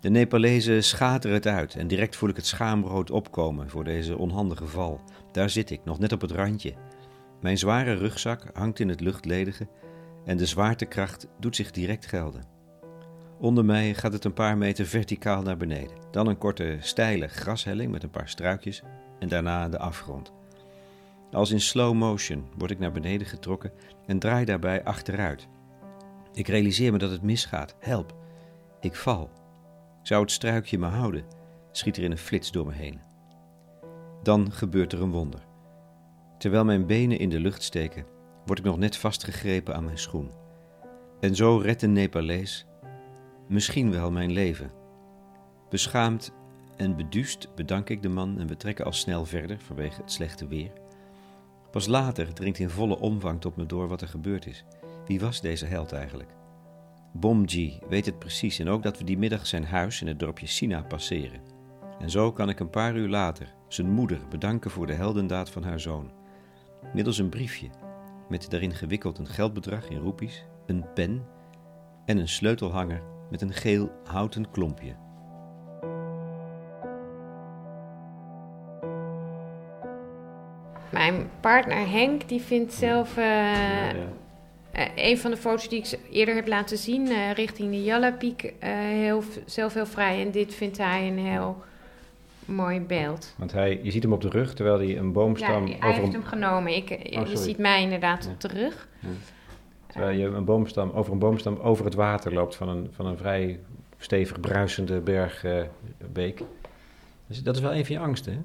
De 0.00 0.10
Nepalezen 0.10 0.84
schateren 0.84 1.36
het 1.36 1.46
uit 1.46 1.74
en 1.74 1.88
direct 1.88 2.16
voel 2.16 2.28
ik 2.28 2.36
het 2.36 2.46
schaamrood 2.46 3.10
opkomen 3.10 3.70
voor 3.70 3.84
deze 3.84 4.18
onhandige 4.18 4.66
val. 4.66 5.00
Daar 5.32 5.50
zit 5.50 5.70
ik, 5.70 5.84
nog 5.84 5.98
net 5.98 6.12
op 6.12 6.20
het 6.20 6.30
randje. 6.30 6.74
Mijn 7.40 7.58
zware 7.58 7.94
rugzak 7.94 8.50
hangt 8.52 8.80
in 8.80 8.88
het 8.88 9.00
luchtledige 9.00 9.68
en 10.24 10.36
de 10.36 10.46
zwaartekracht 10.46 11.28
doet 11.38 11.56
zich 11.56 11.70
direct 11.70 12.06
gelden. 12.06 12.44
Onder 13.38 13.64
mij 13.64 13.94
gaat 13.94 14.12
het 14.12 14.24
een 14.24 14.32
paar 14.32 14.56
meter 14.56 14.86
verticaal 14.86 15.42
naar 15.42 15.56
beneden. 15.56 15.96
Dan 16.10 16.26
een 16.26 16.38
korte, 16.38 16.76
steile 16.80 17.28
grashelling 17.28 17.90
met 17.90 18.02
een 18.02 18.10
paar 18.10 18.28
struikjes 18.28 18.82
en 19.18 19.28
daarna 19.28 19.68
de 19.68 19.78
afgrond. 19.78 20.32
Als 21.32 21.50
in 21.50 21.60
slow 21.60 21.94
motion 21.94 22.44
word 22.56 22.70
ik 22.70 22.78
naar 22.78 22.92
beneden 22.92 23.26
getrokken 23.26 23.72
en 24.06 24.18
draai 24.18 24.44
daarbij 24.44 24.84
achteruit. 24.84 25.48
Ik 26.32 26.48
realiseer 26.48 26.92
me 26.92 26.98
dat 26.98 27.10
het 27.10 27.22
misgaat. 27.22 27.76
Help. 27.78 28.14
Ik 28.80 28.94
val. 28.94 29.30
Zou 30.02 30.22
het 30.22 30.30
struikje 30.30 30.78
me 30.78 30.86
houden? 30.86 31.24
Schiet 31.72 31.96
er 31.96 32.02
in 32.02 32.10
een 32.10 32.18
flits 32.18 32.50
door 32.50 32.66
me 32.66 32.72
heen. 32.72 33.00
Dan 34.22 34.52
gebeurt 34.52 34.92
er 34.92 35.02
een 35.02 35.10
wonder. 35.10 35.46
Terwijl 36.38 36.64
mijn 36.64 36.86
benen 36.86 37.18
in 37.18 37.28
de 37.28 37.40
lucht 37.40 37.62
steken, 37.62 38.06
word 38.46 38.58
ik 38.58 38.64
nog 38.64 38.78
net 38.78 38.96
vastgegrepen 38.96 39.74
aan 39.74 39.84
mijn 39.84 39.98
schoen. 39.98 40.30
En 41.20 41.34
zo 41.34 41.58
redt 41.58 41.82
een 41.82 41.92
Nepalees 41.92 42.66
misschien 43.48 43.90
wel 43.90 44.10
mijn 44.10 44.32
leven. 44.32 44.70
Beschaamd 45.68 46.32
en 46.78 46.96
beduust 46.96 47.54
bedank 47.54 47.88
ik 47.88 48.02
de 48.02 48.08
man 48.08 48.38
en 48.38 48.46
we 48.46 48.56
trekken 48.56 48.84
al 48.84 48.92
snel 48.92 49.24
verder 49.24 49.58
vanwege 49.60 50.00
het 50.00 50.12
slechte 50.12 50.46
weer. 50.46 50.72
Pas 51.70 51.86
later 51.86 52.32
dringt 52.32 52.58
in 52.58 52.70
volle 52.70 52.98
omvang 52.98 53.40
tot 53.40 53.56
me 53.56 53.66
door 53.66 53.88
wat 53.88 54.00
er 54.00 54.08
gebeurd 54.08 54.46
is. 54.46 54.64
Wie 55.06 55.20
was 55.20 55.40
deze 55.40 55.66
held 55.66 55.92
eigenlijk? 55.92 56.30
Bomji 57.12 57.78
weet 57.88 58.06
het 58.06 58.18
precies 58.18 58.58
en 58.58 58.68
ook 58.68 58.82
dat 58.82 58.98
we 58.98 59.04
die 59.04 59.18
middag 59.18 59.46
zijn 59.46 59.64
huis 59.64 60.00
in 60.00 60.06
het 60.06 60.18
dorpje 60.18 60.46
Sina 60.46 60.82
passeren. 60.82 61.40
En 61.98 62.10
zo 62.10 62.32
kan 62.32 62.48
ik 62.48 62.60
een 62.60 62.70
paar 62.70 62.96
uur 62.96 63.08
later 63.08 63.54
zijn 63.68 63.90
moeder 63.90 64.20
bedanken 64.30 64.70
voor 64.70 64.86
de 64.86 64.92
heldendaad 64.92 65.50
van 65.50 65.62
haar 65.62 65.80
zoon. 65.80 66.10
Middels 66.94 67.18
een 67.18 67.28
briefje 67.28 67.70
met 68.28 68.50
daarin 68.50 68.74
gewikkeld 68.74 69.18
een 69.18 69.26
geldbedrag 69.26 69.88
in 69.88 69.98
roepies, 69.98 70.44
een 70.66 70.84
pen 70.94 71.26
en 72.04 72.18
een 72.18 72.28
sleutelhanger 72.28 73.02
met 73.30 73.40
een 73.40 73.52
geel 73.52 73.90
houten 74.04 74.50
klompje. 74.50 75.07
Mijn 80.90 81.30
partner 81.40 81.90
Henk, 81.90 82.28
die 82.28 82.40
vindt 82.40 82.72
zelf 82.72 83.16
uh, 83.16 83.24
uh, 83.24 84.84
een 84.94 85.18
van 85.18 85.30
de 85.30 85.36
foto's 85.36 85.68
die 85.68 85.78
ik 85.78 85.98
eerder 86.10 86.34
heb 86.34 86.48
laten 86.48 86.78
zien, 86.78 87.06
uh, 87.06 87.32
richting 87.32 87.70
de 87.70 87.84
Jallapiek, 87.84 88.52
heel, 88.58 89.22
zelf 89.44 89.74
heel 89.74 89.86
vrij. 89.86 90.22
En 90.24 90.30
dit 90.30 90.54
vindt 90.54 90.78
hij 90.78 91.08
een 91.08 91.18
heel 91.18 91.62
mooi 92.44 92.80
beeld. 92.80 93.34
Want 93.36 93.52
hij, 93.52 93.80
je 93.82 93.90
ziet 93.90 94.02
hem 94.02 94.12
op 94.12 94.20
de 94.20 94.28
rug, 94.28 94.54
terwijl 94.54 94.78
hij 94.78 94.98
een 94.98 95.12
boomstam... 95.12 95.66
Ja, 95.66 95.76
hij 95.78 95.92
heeft 95.92 96.12
hem 96.12 96.24
genomen. 96.24 96.76
Ik, 96.76 96.90
oh, 97.18 97.26
je 97.26 97.36
ziet 97.36 97.58
mij 97.58 97.82
inderdaad 97.82 98.28
op 98.32 98.40
de 98.40 98.48
rug. 98.48 98.88
Ja. 99.00 99.08
Terwijl 99.86 100.18
je 100.18 100.26
een 100.26 100.44
boomstam, 100.44 100.90
over 100.90 101.12
een 101.12 101.18
boomstam 101.18 101.58
over 101.62 101.84
het 101.84 101.94
water 101.94 102.34
loopt 102.34 102.56
van 102.56 102.68
een, 102.68 102.88
van 102.92 103.06
een 103.06 103.16
vrij 103.16 103.58
stevig 103.98 104.40
bruisende 104.40 105.00
bergbeek. 105.00 106.42
dus 107.26 107.42
dat 107.42 107.56
is 107.56 107.60
wel 107.60 107.74
een 107.74 107.86
van 107.86 107.94
je 107.94 108.00
angsten, 108.00 108.32
hè? 108.32 108.38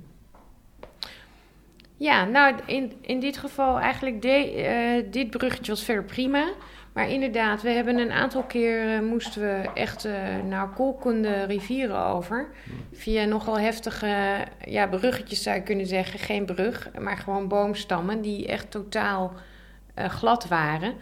Ja, 2.03 2.25
nou 2.25 2.55
in, 2.65 2.93
in 3.01 3.19
dit 3.19 3.37
geval 3.37 3.79
eigenlijk 3.79 4.21
de, 4.21 4.53
uh, 4.55 5.11
dit 5.11 5.29
bruggetje 5.29 5.71
was 5.71 5.83
verder 5.83 6.03
prima. 6.03 6.53
Maar 6.93 7.09
inderdaad, 7.09 7.61
we 7.61 7.69
hebben 7.69 7.97
een 7.97 8.11
aantal 8.11 8.43
keer 8.43 9.03
moesten 9.03 9.41
we 9.41 9.69
echt 9.73 10.05
uh, 10.05 10.13
naar 10.47 10.69
kolkende 10.69 11.43
rivieren 11.43 12.05
over. 12.05 12.47
Via 12.91 13.25
nogal 13.25 13.59
heftige 13.59 14.37
ja, 14.65 14.87
bruggetjes 14.87 15.43
zou 15.43 15.55
je 15.55 15.63
kunnen 15.63 15.85
zeggen. 15.85 16.19
Geen 16.19 16.45
brug, 16.45 16.89
maar 16.99 17.17
gewoon 17.17 17.47
boomstammen 17.47 18.21
die 18.21 18.47
echt 18.47 18.71
totaal 18.71 19.33
glad 19.95 20.47
waren. 20.47 20.93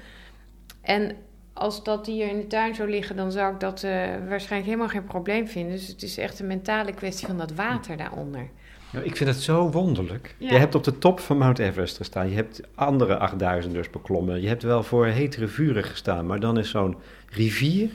En 0.82 1.16
als 1.54 1.84
dat 1.84 2.06
hier 2.06 2.28
in 2.28 2.40
de 2.40 2.48
tuin 2.48 2.76
zou 2.76 2.90
liggen, 2.90 3.16
dan 3.16 3.32
zou 3.32 3.54
ik 3.54 3.60
dat 3.60 3.82
waarschijnlijk 4.28 4.66
helemaal 4.66 4.90
geen 4.90 5.04
probleem 5.04 5.48
vinden. 5.48 5.72
Dus 5.72 5.88
het 5.88 6.04
is 6.04 6.18
echt 6.18 6.40
een 6.40 6.48
mentale 6.48 6.94
kwestie 6.94 7.28
van 7.28 7.38
dat 7.38 7.52
water 7.52 7.98
daaronder. 7.98 8.50
Nou, 8.92 9.06
ik 9.06 9.16
vind 9.16 9.30
het 9.30 9.42
zo 9.42 9.70
wonderlijk. 9.70 10.36
Je 10.38 10.58
hebt 10.58 10.76
op 10.76 10.84
de 10.84 10.98
top 10.98 11.20
van 11.20 11.38
Mount 11.38 11.60
Everest 11.60 11.98
gestaan. 11.98 12.30
Je 12.30 12.36
hebt 12.36 12.62
andere 12.76 13.32
8000ers 13.34 13.90
beklommen. 13.92 14.42
Je 14.42 14.48
hebt 14.48 14.64
wel 14.64 14.84
voor 14.84 15.06
hetere 15.06 15.48
vuren 15.48 15.84
gestaan. 15.84 16.26
Maar 16.26 16.40
dan 16.40 16.58
is 16.58 16.70
zo'n 16.70 16.96
rivier 17.30 17.90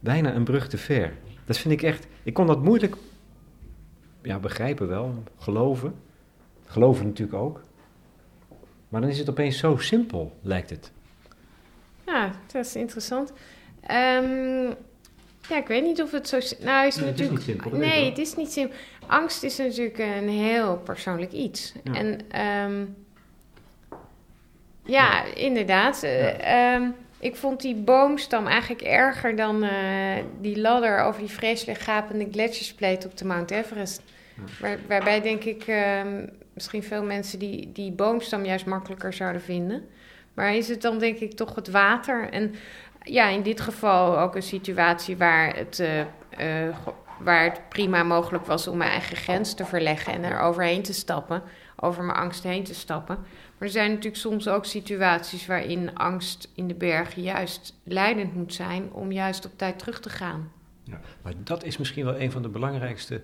bijna 0.00 0.34
een 0.34 0.44
brug 0.44 0.68
te 0.68 0.78
ver. 0.78 1.12
Dat 1.44 1.58
vind 1.58 1.74
ik 1.74 1.82
echt... 1.82 2.06
Ik 2.22 2.34
kon 2.34 2.46
dat 2.46 2.62
moeilijk 2.62 2.96
ja, 4.22 4.38
begrijpen 4.38 4.88
wel. 4.88 5.22
Geloven. 5.38 5.94
Geloven 6.64 7.06
natuurlijk 7.06 7.38
ook. 7.38 7.60
Maar 8.88 9.00
dan 9.00 9.10
is 9.10 9.18
het 9.18 9.30
opeens 9.30 9.58
zo 9.58 9.76
simpel, 9.76 10.36
lijkt 10.42 10.70
het. 10.70 10.92
Ja, 12.06 12.32
dat 12.52 12.64
is 12.64 12.76
interessant. 12.76 13.32
Um, 13.90 14.74
ja, 15.48 15.56
ik 15.56 15.66
weet 15.66 15.82
niet 15.82 16.02
of 16.02 16.10
het 16.10 16.28
zo... 16.28 16.38
Nou, 16.60 16.86
is 16.86 16.96
nee, 16.96 17.04
natuurlijk, 17.04 17.18
het 17.18 17.20
is 17.20 17.30
niet 17.30 17.42
simpel. 17.42 17.78
Nee, 17.78 18.08
het 18.08 18.18
is 18.18 18.36
niet 18.36 18.52
simpel. 18.52 18.76
Angst 19.08 19.42
is 19.42 19.56
natuurlijk 19.56 19.98
een 19.98 20.28
heel 20.28 20.76
persoonlijk 20.76 21.32
iets. 21.32 21.72
Ja. 21.84 21.92
En 21.94 22.20
um, 22.66 22.96
ja, 24.84 25.24
inderdaad. 25.24 26.00
Ja. 26.00 26.74
Um, 26.74 26.94
ik 27.20 27.36
vond 27.36 27.60
die 27.60 27.74
boomstam 27.74 28.46
eigenlijk 28.46 28.82
erger 28.82 29.36
dan 29.36 29.64
uh, 29.64 29.70
die 30.40 30.60
ladder 30.60 31.00
over 31.00 31.20
die 31.20 31.30
vreselijk 31.30 31.78
gapende 31.78 32.28
gletsjerspleet 32.30 33.06
op 33.06 33.16
de 33.16 33.24
Mount 33.24 33.50
Everest. 33.50 34.02
Waar, 34.60 34.78
waarbij 34.88 35.20
denk 35.20 35.44
ik 35.44 35.64
um, 36.02 36.30
misschien 36.54 36.82
veel 36.82 37.02
mensen 37.02 37.38
die, 37.38 37.72
die 37.72 37.92
boomstam 37.92 38.44
juist 38.44 38.66
makkelijker 38.66 39.12
zouden 39.12 39.42
vinden. 39.42 39.88
Maar 40.34 40.54
is 40.54 40.68
het 40.68 40.82
dan 40.82 40.98
denk 40.98 41.18
ik 41.18 41.32
toch 41.32 41.54
het 41.54 41.70
water? 41.70 42.30
En 42.30 42.54
ja, 43.02 43.28
in 43.28 43.42
dit 43.42 43.60
geval 43.60 44.18
ook 44.18 44.34
een 44.34 44.42
situatie 44.42 45.16
waar 45.16 45.56
het, 45.56 45.78
uh, 45.78 45.98
uh, 46.68 46.76
waar 47.20 47.44
het 47.44 47.68
prima 47.68 48.02
mogelijk 48.02 48.46
was 48.46 48.66
om 48.68 48.76
mijn 48.76 48.90
eigen 48.90 49.16
grens 49.16 49.54
te 49.54 49.64
verleggen 49.64 50.12
en 50.12 50.24
er 50.24 50.40
overheen 50.40 50.82
te 50.82 50.92
stappen, 50.92 51.42
over 51.76 52.04
mijn 52.04 52.18
angst 52.18 52.42
heen 52.42 52.64
te 52.64 52.74
stappen. 52.74 53.16
Maar 53.58 53.68
er 53.68 53.74
zijn 53.74 53.88
natuurlijk 53.90 54.16
soms 54.16 54.48
ook 54.48 54.64
situaties 54.64 55.46
waarin 55.46 55.94
angst 55.96 56.48
in 56.54 56.68
de 56.68 56.74
bergen 56.74 57.22
juist 57.22 57.74
leidend 57.84 58.34
moet 58.34 58.54
zijn 58.54 58.92
om 58.92 59.12
juist 59.12 59.46
op 59.46 59.52
tijd 59.56 59.78
terug 59.78 60.00
te 60.00 60.10
gaan. 60.10 60.50
Ja, 60.84 61.00
maar 61.22 61.32
dat 61.44 61.64
is 61.64 61.76
misschien 61.76 62.04
wel 62.04 62.20
een 62.20 62.30
van 62.30 62.42
de 62.42 62.48
belangrijkste 62.48 63.20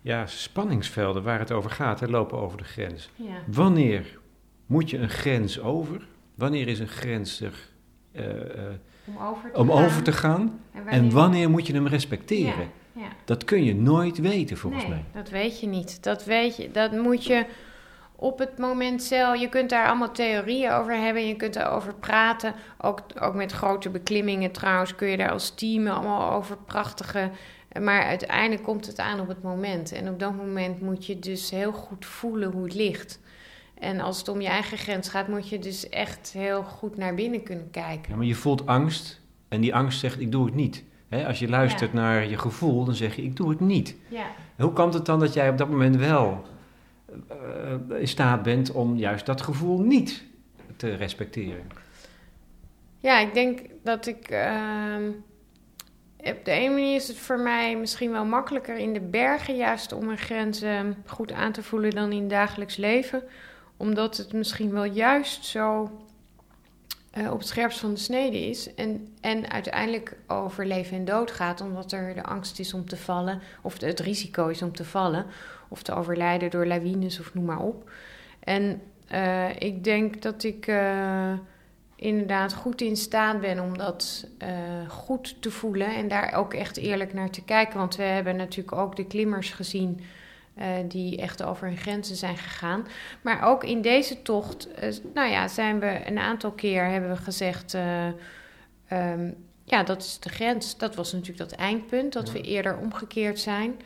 ja, 0.00 0.26
spanningsvelden 0.26 1.22
waar 1.22 1.38
het 1.38 1.52
over 1.52 1.70
gaat, 1.70 2.00
hè, 2.00 2.06
lopen 2.06 2.38
over 2.38 2.58
de 2.58 2.64
grens. 2.64 3.10
Ja. 3.16 3.34
Wanneer 3.46 4.18
moet 4.66 4.90
je 4.90 4.98
een 4.98 5.08
grens 5.10 5.60
over? 5.60 6.06
Wanneer 6.34 6.68
is 6.68 6.78
een 6.78 6.88
grens 6.88 7.40
er 7.40 7.54
uh, 8.12 8.24
uh, 8.26 8.32
om 9.04 9.18
over 9.18 9.50
te 9.52 9.58
om 9.60 9.68
gaan? 9.70 9.84
Over 9.84 10.02
te 10.02 10.12
gaan? 10.12 10.60
En 10.72 10.80
En 10.80 10.86
wanneer- 10.90 11.12
wanneer 11.12 11.50
moet 11.50 11.66
je 11.66 11.72
hem 11.72 11.86
respecteren? 11.86 12.60
Ja, 12.60 12.68
ja. 12.92 13.08
Dat 13.24 13.44
kun 13.44 13.64
je 13.64 13.74
nooit 13.74 14.18
weten, 14.18 14.56
volgens 14.56 14.82
nee, 14.82 14.92
mij. 14.92 15.04
dat 15.12 15.30
weet 15.30 15.60
je 15.60 15.66
niet. 15.66 16.02
Dat 16.02 16.24
weet 16.24 16.56
je, 16.56 16.70
dat 16.70 16.92
moet 16.92 17.24
je 17.24 17.46
op 18.16 18.38
het 18.38 18.58
moment 18.58 19.02
zelf. 19.02 19.40
Je 19.40 19.48
kunt 19.48 19.70
daar 19.70 19.86
allemaal 19.86 20.12
theorieën 20.12 20.70
over 20.72 20.94
hebben. 20.94 21.26
Je 21.26 21.36
kunt 21.36 21.56
erover 21.56 21.94
praten. 21.94 22.54
Ook, 22.80 23.00
ook 23.20 23.34
met 23.34 23.52
grote 23.52 23.90
beklimmingen 23.90 24.50
trouwens 24.50 24.94
kun 24.94 25.08
je 25.08 25.16
daar 25.16 25.30
als 25.30 25.54
team 25.54 25.86
allemaal 25.86 26.32
over 26.32 26.56
prachtige. 26.56 27.30
Maar 27.80 28.02
uiteindelijk 28.02 28.62
komt 28.62 28.86
het 28.86 28.98
aan 28.98 29.20
op 29.20 29.28
het 29.28 29.42
moment. 29.42 29.92
En 29.92 30.08
op 30.08 30.18
dat 30.18 30.36
moment 30.36 30.80
moet 30.80 31.06
je 31.06 31.18
dus 31.18 31.50
heel 31.50 31.72
goed 31.72 32.06
voelen 32.06 32.50
hoe 32.50 32.64
het 32.64 32.74
ligt. 32.74 33.20
En 33.78 34.00
als 34.00 34.18
het 34.18 34.28
om 34.28 34.40
je 34.40 34.48
eigen 34.48 34.78
grens 34.78 35.08
gaat, 35.08 35.28
moet 35.28 35.48
je 35.48 35.58
dus 35.58 35.88
echt 35.88 36.32
heel 36.32 36.62
goed 36.62 36.96
naar 36.96 37.14
binnen 37.14 37.42
kunnen 37.42 37.70
kijken. 37.70 38.10
Ja, 38.10 38.16
maar 38.16 38.26
je 38.26 38.34
voelt 38.34 38.66
angst 38.66 39.20
en 39.48 39.60
die 39.60 39.74
angst 39.74 39.98
zegt, 39.98 40.20
ik 40.20 40.32
doe 40.32 40.44
het 40.44 40.54
niet. 40.54 40.84
Hè, 41.10 41.26
als 41.26 41.38
je 41.38 41.48
luistert 41.48 41.92
Ja. 41.92 41.96
naar 41.98 42.26
je 42.28 42.38
gevoel, 42.38 42.84
dan 42.84 42.94
zeg 42.94 43.16
je, 43.16 43.22
ik 43.22 43.36
doe 43.36 43.50
het 43.50 43.60
niet. 43.60 43.96
Ja. 44.08 44.26
Hoe 44.58 44.72
komt 44.72 44.94
het 44.94 45.06
dan 45.06 45.20
dat 45.20 45.32
jij 45.34 45.48
op 45.48 45.58
dat 45.58 45.68
moment 45.68 45.96
wel 45.96 46.44
eh, 47.28 48.00
in 48.00 48.08
staat 48.08 48.42
bent 48.42 48.70
om 48.72 48.96
juist 48.96 49.26
dat 49.26 49.40
gevoel 49.40 49.80
niet 49.80 50.24
te 50.76 50.94
respecteren? 50.94 51.66
Ja, 52.98 53.18
ik 53.18 53.34
denk 53.34 53.60
dat 53.82 54.06
ik. 54.06 54.28
ehm, 54.28 55.10
op 56.16 56.44
de 56.44 56.50
ene 56.50 56.74
manier 56.74 56.94
is 56.94 57.08
het 57.08 57.16
voor 57.18 57.38
mij 57.40 57.76
misschien 57.76 58.10
wel 58.10 58.24
makkelijker 58.24 58.76
in 58.76 58.92
de 58.92 59.00
bergen, 59.00 59.56
juist 59.56 59.92
om 59.92 60.04
mijn 60.06 60.18
grenzen 60.18 60.96
goed 61.06 61.32
aan 61.32 61.52
te 61.52 61.62
voelen 61.62 61.90
dan 61.90 62.12
in 62.12 62.20
het 62.20 62.30
dagelijks 62.30 62.76
leven. 62.76 63.22
Omdat 63.76 64.16
het 64.16 64.32
misschien 64.32 64.72
wel 64.72 64.84
juist 64.84 65.44
zo 65.44 65.90
eh, 67.10 67.32
op 67.32 67.38
het 67.38 67.48
scherpst 67.48 67.78
van 67.78 67.90
de 67.94 68.00
snede 68.00 68.48
is. 68.48 68.74
En, 68.74 69.14
en 69.20 69.50
uiteindelijk 69.50 70.16
over 70.26 70.66
leven 70.66 70.96
en 70.96 71.04
dood 71.04 71.30
gaat, 71.30 71.60
omdat 71.60 71.92
er 71.92 72.14
de 72.14 72.22
angst 72.22 72.58
is 72.58 72.74
om 72.74 72.88
te 72.88 72.96
vallen, 72.96 73.40
of 73.62 73.80
het 73.80 74.00
risico 74.00 74.48
is 74.48 74.62
om 74.62 74.72
te 74.72 74.84
vallen, 74.84 75.26
of 75.68 75.82
te 75.82 75.94
overlijden 75.94 76.50
door 76.50 76.66
lawines 76.66 77.20
of 77.20 77.34
noem 77.34 77.44
maar 77.44 77.60
op. 77.60 77.90
En 78.40 78.82
eh, 79.08 79.56
ik 79.58 79.84
denk 79.84 80.22
dat 80.22 80.42
ik. 80.44 80.66
eh, 80.66 81.32
inderdaad 81.96 82.54
goed 82.54 82.80
in 82.80 82.96
staat 82.96 83.40
ben 83.40 83.60
om 83.60 83.78
dat 83.78 84.26
goed 84.88 85.42
te 85.42 85.50
voelen 85.50 85.94
en 85.94 86.08
daar 86.08 86.32
ook 86.34 86.54
echt 86.54 86.76
eerlijk 86.76 87.12
naar 87.12 87.30
te 87.30 87.44
kijken. 87.44 87.78
Want 87.78 87.96
we 87.96 88.02
hebben 88.02 88.36
natuurlijk 88.36 88.76
ook 88.76 88.96
de 88.96 89.06
klimmers 89.06 89.50
gezien 89.50 90.00
eh, 90.54 90.66
die 90.88 91.16
echt 91.20 91.42
over 91.42 91.66
hun 91.66 91.76
grenzen 91.76 92.16
zijn 92.16 92.36
gegaan. 92.36 92.86
Maar 93.20 93.42
ook 93.42 93.64
in 93.64 93.82
deze 93.82 94.22
tocht, 94.22 94.70
eh, 94.72 94.88
nou 95.14 95.30
ja, 95.30 95.48
zijn 95.48 95.80
we 95.80 96.00
een 96.06 96.18
aantal 96.18 96.50
keer 96.52 96.84
hebben 96.84 97.10
we 97.10 97.16
gezegd. 97.16 97.74
eh, 97.74 98.06
ehm, 98.88 99.30
ja, 99.64 99.82
dat 99.82 100.02
is 100.02 100.18
de 100.20 100.28
grens. 100.28 100.78
Dat 100.78 100.94
was 100.94 101.12
natuurlijk 101.12 101.50
dat 101.50 101.58
eindpunt, 101.58 102.12
dat 102.12 102.26
Ja. 102.26 102.32
we 102.32 102.40
eerder 102.40 102.78
omgekeerd 102.78 103.38
zijn. 103.40 103.80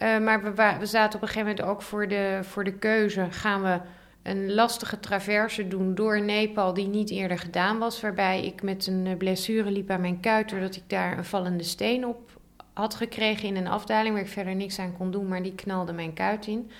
Maar 0.00 0.42
we, 0.42 0.76
we 0.78 0.86
zaten 0.86 1.16
op 1.16 1.22
een 1.22 1.28
gegeven 1.28 1.48
moment 1.48 1.62
ook 1.66 1.82
voor 1.82 2.08
de, 2.08 2.38
voor 2.42 2.64
de 2.64 2.72
keuze: 2.78 3.26
gaan 3.30 3.62
we 3.62 3.80
een 4.22 4.52
lastige 4.54 5.00
traverse 5.00 5.68
doen 5.68 5.94
door 5.94 6.20
Nepal 6.22 6.74
die 6.74 6.86
niet 6.88 7.10
eerder 7.10 7.38
gedaan 7.38 7.78
was. 7.78 8.00
Waarbij 8.00 8.44
ik 8.44 8.62
met 8.62 8.86
een 8.86 9.16
blessure 9.18 9.70
liep 9.70 9.90
aan 9.90 10.00
mijn 10.00 10.20
kuit 10.20 10.48
doordat 10.48 10.76
ik 10.76 10.82
daar 10.86 11.18
een 11.18 11.24
vallende 11.24 11.62
steen 11.64 12.06
op 12.06 12.40
had 12.72 12.94
gekregen 12.94 13.48
in 13.48 13.56
een 13.56 13.66
afdaling 13.68 14.14
waar 14.14 14.24
ik 14.24 14.30
verder 14.30 14.54
niks 14.54 14.78
aan 14.78 14.96
kon 14.96 15.10
doen, 15.10 15.28
maar 15.28 15.42
die 15.42 15.54
knalde 15.54 15.92
mijn 15.92 16.12
kuit 16.12 16.46
in. 16.46 16.70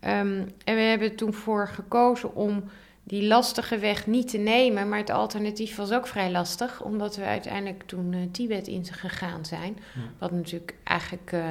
Ehm, 0.00 0.42
en 0.64 0.74
we 0.74 0.80
hebben 0.80 1.16
toen 1.16 1.34
voor 1.34 1.68
gekozen 1.68 2.34
om 2.34 2.64
die 3.04 3.26
lastige 3.26 3.78
weg 3.78 4.06
niet 4.06 4.28
te 4.28 4.38
nemen, 4.38 4.88
maar 4.88 4.98
het 4.98 5.10
alternatief 5.10 5.76
was 5.76 5.92
ook 5.92 6.06
vrij 6.06 6.30
lastig, 6.30 6.82
omdat 6.82 7.16
we 7.16 7.24
uiteindelijk 7.24 7.82
toen 7.86 8.12
eh, 8.12 8.20
Tibet 8.32 8.66
in 8.66 8.84
gegaan 8.84 9.44
zijn. 9.44 9.76
Ja. 9.94 10.00
Wat 10.18 10.30
natuurlijk 10.30 10.74
eigenlijk 10.84 11.32
eh, 11.32 11.44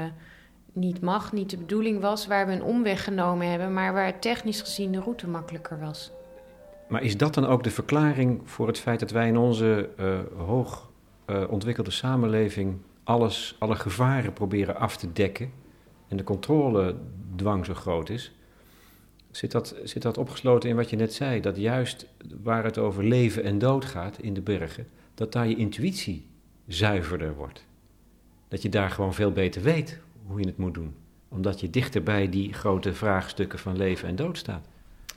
niet 0.73 1.01
mag, 1.01 1.31
niet 1.31 1.49
de 1.49 1.57
bedoeling 1.57 2.01
was, 2.01 2.27
waar 2.27 2.47
we 2.47 2.53
een 2.53 2.63
omweg 2.63 3.03
genomen 3.03 3.49
hebben, 3.49 3.73
maar 3.73 3.93
waar 3.93 4.19
technisch 4.19 4.62
gezien 4.62 4.91
de 4.91 4.99
route 4.99 5.27
makkelijker 5.27 5.79
was. 5.79 6.12
Maar 6.88 7.03
is 7.03 7.17
dat 7.17 7.34
dan 7.34 7.45
ook 7.45 7.63
de 7.63 7.71
verklaring 7.71 8.41
voor 8.45 8.67
het 8.67 8.79
feit 8.79 8.99
dat 8.99 9.12
wij 9.12 9.27
in 9.27 9.38
onze 9.38 9.89
eh, 9.97 10.19
hoog 10.45 10.89
ontwikkelde 11.49 11.91
samenleving 11.91 12.77
alles, 13.12 13.56
alle 13.60 13.76
gevaren 13.76 14.34
proberen 14.34 14.76
af 14.76 14.97
te 14.97 15.13
dekken 15.13 15.52
en 16.08 16.17
de 16.17 16.24
controledwang 16.24 17.65
zo 17.65 17.74
groot 17.74 18.10
is? 18.10 18.32
Zit 19.32 19.52
dat, 19.52 19.76
zit 19.84 20.02
dat 20.02 20.17
opgesloten 20.17 20.69
in 20.69 20.76
wat 20.76 20.89
je 20.89 20.95
net 20.95 21.13
zei? 21.13 21.41
Dat 21.41 21.58
juist 21.58 22.08
waar 22.43 22.63
het 22.63 22.78
over 22.78 23.04
leven 23.04 23.43
en 23.43 23.60
dood 23.60 23.86
gaat 23.86 24.19
in 24.19 24.34
de 24.34 24.41
bergen, 24.41 24.88
dat 25.13 25.32
daar 25.32 25.47
je 25.47 25.56
intuïtie 25.56 26.28
zuiverder 26.67 27.36
wordt. 27.36 27.65
Dat 28.47 28.62
je 28.62 28.69
daar 28.69 28.89
gewoon 28.89 29.13
veel 29.13 29.32
beter 29.32 29.62
weet 29.62 30.00
hoe 30.28 30.39
je 30.39 30.45
het 30.45 30.58
moet 30.58 30.74
doen. 30.74 30.95
Omdat 31.28 31.60
je 31.60 31.69
dichter 31.69 32.04
bij 32.04 32.30
die 32.30 32.54
grote 32.54 32.93
vraagstukken 32.93 33.60
van 33.60 33.78
leven 33.78 34.08
en 34.08 34.15
dood 34.15 34.38
staat. 34.38 34.67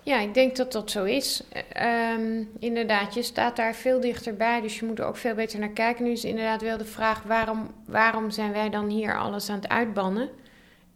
Ja, 0.04 0.20
ik 0.20 0.34
denk 0.34 0.56
dat 0.56 0.72
dat 0.72 0.90
zo 0.90 1.04
is. 1.04 1.42
Eh, 1.48 2.12
ehm, 2.12 2.44
inderdaad, 2.58 3.14
je 3.14 3.22
staat 3.22 3.56
daar 3.56 3.74
veel 3.74 4.00
dichterbij, 4.00 4.60
dus 4.60 4.78
je 4.78 4.86
moet 4.86 4.98
er 4.98 5.04
ook 5.04 5.16
veel 5.16 5.34
beter 5.34 5.58
naar 5.58 5.68
kijken. 5.68 6.04
Nu 6.04 6.10
is 6.10 6.24
inderdaad 6.24 6.62
wel 6.62 6.78
de 6.78 6.84
vraag, 6.84 7.22
waarom, 7.22 7.70
waarom 7.86 8.30
zijn 8.30 8.52
wij 8.52 8.70
dan 8.70 8.88
hier 8.88 9.18
alles 9.18 9.48
aan 9.48 9.56
het 9.56 9.68
uitbannen? 9.68 10.28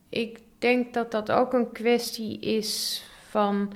Ik 0.08 0.38
denk 0.58 0.94
dat 0.94 1.10
dat 1.10 1.30
ook 1.30 1.52
een 1.52 1.72
kwestie 1.72 2.40
is 2.40 3.04
van... 3.28 3.72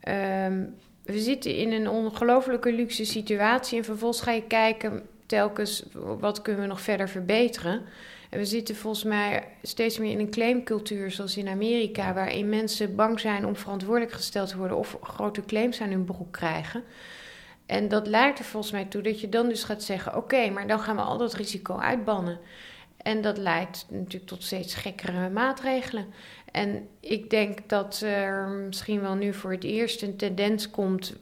ehm, 0.00 0.64
we 1.02 1.18
zitten 1.18 1.56
in 1.56 1.72
een 1.72 1.88
ongelofelijke 1.88 2.72
luxe 2.72 3.04
situatie 3.04 3.78
en 3.78 3.84
vervolgens 3.84 4.22
ga 4.22 4.32
je 4.32 4.46
kijken 4.46 5.08
telkens 5.26 5.84
wat 6.18 6.42
kunnen 6.42 6.62
we 6.62 6.68
nog 6.68 6.80
verder 6.80 7.08
verbeteren. 7.08 7.82
En 8.30 8.38
we 8.38 8.44
zitten 8.44 8.76
volgens 8.76 9.04
mij 9.04 9.44
steeds 9.62 9.98
meer 9.98 10.10
in 10.10 10.18
een 10.18 10.30
claimcultuur, 10.30 11.10
zoals 11.10 11.36
in 11.36 11.48
Amerika, 11.48 12.14
waarin 12.14 12.48
mensen 12.48 12.94
bang 12.94 13.20
zijn 13.20 13.46
om 13.46 13.56
verantwoordelijk 13.56 14.12
gesteld 14.12 14.48
te 14.48 14.56
worden 14.56 14.76
of 14.76 14.98
grote 15.02 15.44
claims 15.44 15.80
aan 15.80 15.90
hun 15.90 16.04
broek 16.04 16.32
krijgen. 16.32 16.84
En 17.66 17.88
dat 17.88 18.06
leidt 18.06 18.38
er 18.38 18.44
volgens 18.44 18.72
mij 18.72 18.84
toe 18.84 19.02
dat 19.02 19.20
je 19.20 19.28
dan 19.28 19.48
dus 19.48 19.64
gaat 19.64 19.82
zeggen: 19.82 20.16
oké, 20.16 20.50
maar 20.50 20.66
dan 20.66 20.80
gaan 20.80 20.96
we 20.96 21.02
al 21.02 21.18
dat 21.18 21.34
risico 21.34 21.78
uitbannen. 21.78 22.38
En 22.96 23.20
dat 23.20 23.38
leidt 23.38 23.86
natuurlijk 23.88 24.26
tot 24.26 24.42
steeds 24.42 24.74
gekkere 24.74 25.30
maatregelen. 25.30 26.06
En 26.52 26.88
ik 27.00 27.30
denk 27.30 27.68
dat 27.68 28.00
er 28.00 28.48
misschien 28.48 29.00
wel 29.00 29.14
nu 29.14 29.34
voor 29.34 29.52
het 29.52 29.64
eerst 29.64 30.02
een 30.02 30.16
tendens 30.16 30.70
komt 30.70 31.14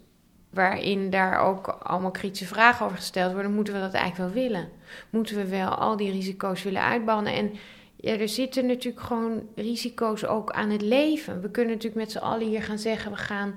waarin 0.55 1.11
daar 1.11 1.39
ook 1.39 1.67
allemaal 1.67 2.11
kritische 2.11 2.47
vragen 2.47 2.85
over 2.85 2.97
gesteld 2.97 3.33
worden, 3.33 3.55
moeten 3.55 3.75
we 3.75 3.81
dat 3.81 3.93
eigenlijk 3.93 4.35
wel 4.35 4.43
willen? 4.43 4.69
Moeten 5.11 5.37
we 5.37 5.47
wel 5.47 5.69
al 5.69 5.97
die 5.97 6.11
risico's 6.11 6.63
willen 6.63 6.83
uitbannen? 6.83 7.33
En 7.33 7.53
ja, 7.97 8.19
er 8.19 8.29
zitten 8.29 8.67
natuurlijk 8.67 9.05
gewoon 9.05 9.43
risico's 9.55 10.25
ook 10.25 10.51
aan 10.51 10.71
het 10.71 10.83
leven. 10.83 11.41
We 11.41 11.51
kunnen 11.51 11.75
natuurlijk 11.75 12.03
met 12.03 12.13
z'n 12.13 12.19
allen 12.19 12.47
hier 12.47 12.63
gaan 12.63 12.79
zeggen, 12.79 13.11
we 13.11 13.17
gaan... 13.17 13.55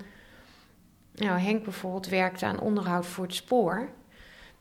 Nou, 1.13 1.39
Henk 1.39 1.63
bijvoorbeeld 1.63 2.07
werkt 2.07 2.43
aan 2.43 2.59
onderhoud 2.59 3.05
voor 3.05 3.23
het 3.23 3.33
spoor. 3.33 3.89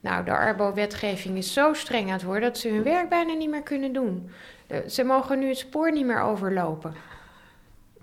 Nou, 0.01 0.25
de 0.25 0.31
Arbo-wetgeving 0.31 1.37
is 1.37 1.53
zo 1.53 1.73
streng 1.73 2.07
aan 2.07 2.13
het 2.13 2.23
worden 2.23 2.49
dat 2.49 2.59
ze 2.59 2.69
hun 2.69 2.83
werk 2.83 3.09
bijna 3.09 3.33
niet 3.33 3.51
meer 3.51 3.63
kunnen 3.63 3.93
doen. 3.93 4.31
Ze 4.87 5.05
mogen 5.05 5.39
nu 5.39 5.49
het 5.49 5.59
spoor 5.59 5.93
niet 5.93 6.07
meer 6.07 6.21
overlopen. 6.21 6.95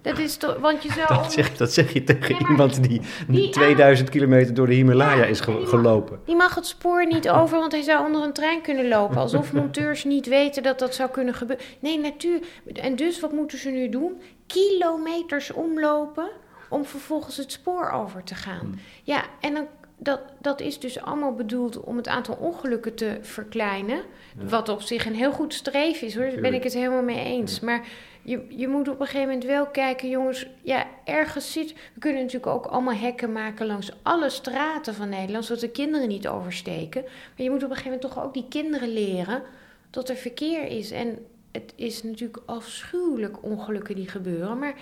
Dat 0.03 0.17
is 0.17 0.37
toch, 0.37 0.57
want 0.57 0.83
je 0.83 0.91
zou... 0.91 1.07
Dat 1.15 1.31
zeg, 1.31 1.57
dat 1.57 1.73
zeg 1.73 1.93
je 1.93 2.03
tegen 2.03 2.49
iemand 2.49 2.83
die, 2.83 3.01
die 3.27 3.49
2000 3.49 4.09
kilometer 4.09 4.53
door 4.53 4.67
de 4.67 4.73
Himalaya 4.73 5.25
is 5.25 5.39
gelopen. 5.39 6.19
Die 6.25 6.35
mag 6.35 6.55
het 6.55 6.65
spoor 6.65 7.07
niet 7.07 7.29
over, 7.29 7.59
want 7.59 7.71
hij 7.71 7.81
zou 7.81 8.05
onder 8.05 8.23
een 8.23 8.33
trein 8.33 8.61
kunnen 8.61 8.87
lopen. 8.87 9.17
Alsof 9.17 9.53
monteurs 9.53 10.03
niet 10.03 10.27
weten 10.27 10.63
dat 10.63 10.79
dat 10.79 10.95
zou 10.95 11.09
kunnen 11.09 11.33
gebeuren. 11.33 11.65
Nee, 11.79 11.99
natuurlijk. 11.99 12.45
En 12.73 12.95
dus, 12.95 13.19
wat 13.19 13.31
moeten 13.31 13.57
ze 13.57 13.69
nu 13.69 13.89
doen? 13.89 14.21
Kilometers 14.47 15.51
omlopen 15.51 16.29
om 16.69 16.85
vervolgens 16.85 17.37
het 17.37 17.51
spoor 17.51 17.89
over 17.91 18.23
te 18.23 18.35
gaan. 18.35 18.59
Hmm. 18.59 18.79
Ja, 19.03 19.23
en 19.39 19.53
dan 19.53 19.67
dat, 20.03 20.19
dat 20.41 20.61
is 20.61 20.79
dus 20.79 21.01
allemaal 21.01 21.33
bedoeld 21.33 21.79
om 21.79 21.97
het 21.97 22.07
aantal 22.07 22.35
ongelukken 22.35 22.95
te 22.95 23.17
verkleinen. 23.21 24.01
Wat 24.49 24.69
op 24.69 24.81
zich 24.81 25.05
een 25.05 25.15
heel 25.15 25.31
goed 25.31 25.53
streven 25.53 26.07
is 26.07 26.15
hoor, 26.15 26.29
daar 26.29 26.41
ben 26.41 26.53
ik 26.53 26.63
het 26.63 26.73
helemaal 26.73 27.03
mee 27.03 27.25
eens. 27.25 27.59
Maar 27.59 27.85
je, 28.23 28.45
je 28.49 28.67
moet 28.67 28.87
op 28.87 28.99
een 28.99 29.05
gegeven 29.05 29.27
moment 29.27 29.45
wel 29.45 29.67
kijken, 29.67 30.09
jongens, 30.09 30.47
ja, 30.61 30.87
ergens 31.05 31.51
zit. 31.51 31.73
We 31.73 31.99
kunnen 31.99 32.21
natuurlijk 32.21 32.53
ook 32.53 32.65
allemaal 32.65 32.93
hekken 32.93 33.31
maken 33.31 33.65
langs 33.65 33.91
alle 34.01 34.29
straten 34.29 34.93
van 34.93 35.09
Nederland, 35.09 35.45
zodat 35.45 35.61
de 35.61 35.71
kinderen 35.71 36.07
niet 36.07 36.27
oversteken. 36.27 37.01
Maar 37.01 37.43
je 37.43 37.49
moet 37.49 37.63
op 37.63 37.69
een 37.69 37.75
gegeven 37.75 37.91
moment 37.99 38.13
toch 38.13 38.23
ook 38.23 38.33
die 38.33 38.47
kinderen 38.49 38.93
leren 38.93 39.43
dat 39.89 40.09
er 40.09 40.15
verkeer 40.15 40.65
is. 40.65 40.91
En 40.91 41.25
het 41.51 41.73
is 41.75 42.03
natuurlijk 42.03 42.41
afschuwelijk 42.45 43.43
ongelukken 43.43 43.95
die 43.95 44.09
gebeuren. 44.09 44.59
Maar 44.59 44.75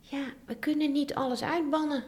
ja, 0.00 0.24
we 0.46 0.56
kunnen 0.56 0.92
niet 0.92 1.14
alles 1.14 1.42
uitbannen. 1.42 2.04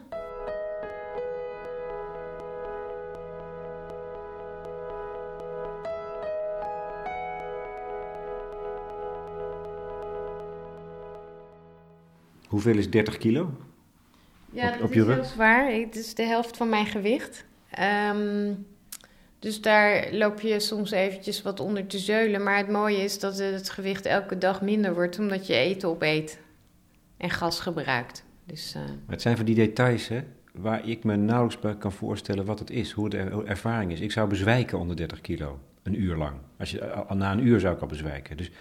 Hoeveel 12.51 12.77
is 12.77 12.89
30 12.89 13.17
kilo? 13.17 13.51
Ja, 14.51 14.73
op, 14.73 14.79
dat 14.79 14.89
is 14.89 14.95
heel 14.95 15.23
zwaar. 15.23 15.71
Het 15.71 15.95
is 15.95 16.15
de 16.15 16.23
helft 16.23 16.57
van 16.57 16.69
mijn 16.69 16.85
gewicht. 16.85 17.45
Ehm, 17.69 18.53
dus 19.39 19.61
daar 19.61 20.13
loop 20.13 20.39
je 20.39 20.59
soms 20.59 20.91
eventjes 20.91 21.41
wat 21.41 21.59
onder 21.59 21.87
te 21.87 21.97
zeulen. 21.97 22.43
Maar 22.43 22.57
het 22.57 22.69
mooie 22.69 22.97
is 22.97 23.19
dat 23.19 23.37
het 23.37 23.69
gewicht 23.69 24.05
elke 24.05 24.37
dag 24.37 24.61
minder 24.61 24.93
wordt, 24.93 25.19
omdat 25.19 25.47
je 25.47 25.53
eten 25.53 25.89
opeet 25.89 26.39
en 27.17 27.29
gas 27.29 27.59
gebruikt. 27.59 28.23
Dus, 28.45 28.75
uh... 28.75 28.81
Het 29.07 29.21
zijn 29.21 29.35
van 29.37 29.45
die 29.45 29.55
details, 29.55 30.07
hè, 30.07 30.23
waar 30.53 30.87
ik 30.87 31.03
me 31.03 31.15
nauwelijks 31.15 31.61
bij 31.61 31.75
kan 31.77 31.91
voorstellen 31.91 32.45
wat 32.45 32.59
het 32.59 32.69
is, 32.69 32.91
hoe 32.91 33.09
de 33.09 33.43
ervaring 33.45 33.91
is. 33.91 33.99
Ik 33.99 34.11
zou 34.11 34.29
bezwijken 34.29 34.79
onder 34.79 34.95
30 34.95 35.21
kilo, 35.21 35.59
een 35.83 36.01
uur 36.01 36.15
lang. 36.15 36.35
Als 36.59 36.71
je, 36.71 37.05
na 37.13 37.31
een 37.31 37.47
uur 37.47 37.59
zou 37.59 37.75
ik 37.75 37.81
al 37.81 37.87
bezwijken. 37.87 38.37
Dus 38.37 38.51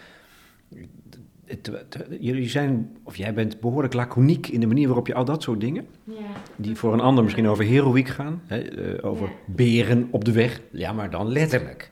jullie 2.21 2.49
zijn, 2.49 2.97
of 3.03 3.17
jij 3.17 3.35
bent 3.35 3.61
behoorlijk 3.61 3.95
laconiek 3.95 4.47
in 4.47 4.61
de 4.61 4.67
manier 4.67 4.87
waarop 4.87 5.07
je 5.07 5.15
al 5.15 5.25
dat 5.25 5.43
soort 5.43 5.61
dingen, 5.61 5.87
ja. 6.05 6.15
die 6.57 6.77
voor 6.77 6.93
een 6.93 7.01
ander 7.01 7.25
misschien 7.25 7.49
over 7.49 7.65
heroïek 7.65 8.09
gaan, 8.09 8.43
hè, 8.47 8.97
uh, 8.99 9.05
over 9.05 9.29
beren 9.45 10.09
op 10.11 10.25
de 10.25 10.33
weg, 10.33 10.61
ja, 10.71 10.93
maar 10.93 11.11
dan 11.11 11.29
letterlijk. 11.29 11.91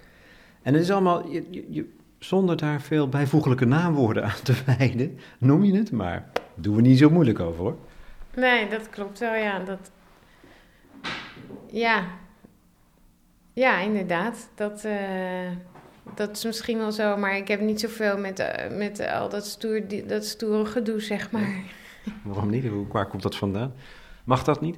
En 0.62 0.75
het 0.75 0.83
is 0.83 0.90
allemaal, 0.90 1.29
je, 1.29 1.66
je, 1.71 1.88
zonder 2.18 2.57
daar 2.57 2.81
veel 2.81 3.09
bijvoeglijke 3.09 3.64
naamwoorden 3.64 4.25
aan 4.25 4.42
te 4.42 4.55
wijden, 4.79 5.18
noem 5.38 5.64
je 5.64 5.77
het, 5.77 5.90
maar 5.90 6.31
doen 6.55 6.77
we 6.77 6.81
niet 6.81 6.99
zo 6.99 7.11
moeilijk 7.11 7.40
over 7.40 7.61
hoor. 7.61 7.77
Nee, 8.37 8.68
dat 8.68 8.90
klopt 8.90 9.18
wel, 9.18 9.35
ja. 9.35 9.59
Dat, 9.59 9.90
ja. 11.66 12.07
Ja, 13.53 13.79
inderdaad. 13.79 14.51
Dat, 14.55 14.85
uh, 14.85 14.92
dat 16.14 16.37
is 16.37 16.44
misschien 16.44 16.79
wel 16.79 16.92
zo, 16.92 17.16
maar 17.16 17.37
ik 17.37 17.49
heb 17.49 17.61
niet 17.61 17.81
zoveel 17.81 18.18
met, 18.18 18.40
uh, 18.40 18.77
met 18.77 19.07
al 19.07 19.29
dat, 19.29 19.47
stoer, 19.47 19.83
dat 20.07 20.25
stoere 20.25 20.64
gedoe, 20.66 21.01
zeg 21.01 21.31
maar. 21.31 21.62
Waarom 22.25 22.51
niet? 22.51 22.64
Waar 22.88 23.07
komt 23.07 23.23
dat 23.23 23.37
vandaan? 23.37 23.75
Mag 24.25 24.44
dat 24.44 24.61
niet? 24.61 24.77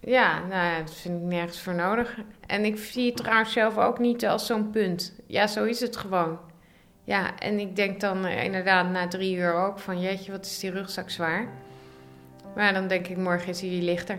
Ja, 0.00 0.46
nou 0.46 0.82
dat 0.82 0.94
vind 0.94 1.22
ik 1.22 1.26
nergens 1.26 1.60
voor 1.60 1.74
nodig. 1.74 2.18
En 2.46 2.64
ik 2.64 2.78
zie 2.78 3.06
het 3.06 3.16
trouwens 3.16 3.52
zelf 3.52 3.78
ook 3.78 3.98
niet 3.98 4.26
als 4.26 4.46
zo'n 4.46 4.70
punt. 4.70 5.20
Ja, 5.26 5.46
zo 5.46 5.64
is 5.64 5.80
het 5.80 5.96
gewoon. 5.96 6.38
Ja, 7.04 7.38
en 7.38 7.58
ik 7.58 7.76
denk 7.76 8.00
dan 8.00 8.24
uh, 8.24 8.44
inderdaad 8.44 8.90
na 8.90 9.08
drie 9.08 9.36
uur 9.36 9.54
ook 9.54 9.78
van... 9.78 10.00
jeetje, 10.00 10.32
wat 10.32 10.46
is 10.46 10.58
die 10.58 10.70
rugzak 10.70 11.10
zwaar. 11.10 11.48
Maar 12.54 12.72
dan 12.72 12.88
denk 12.88 13.06
ik, 13.06 13.16
morgen 13.16 13.48
is 13.48 13.60
hij 13.60 13.70
lichter. 13.70 14.18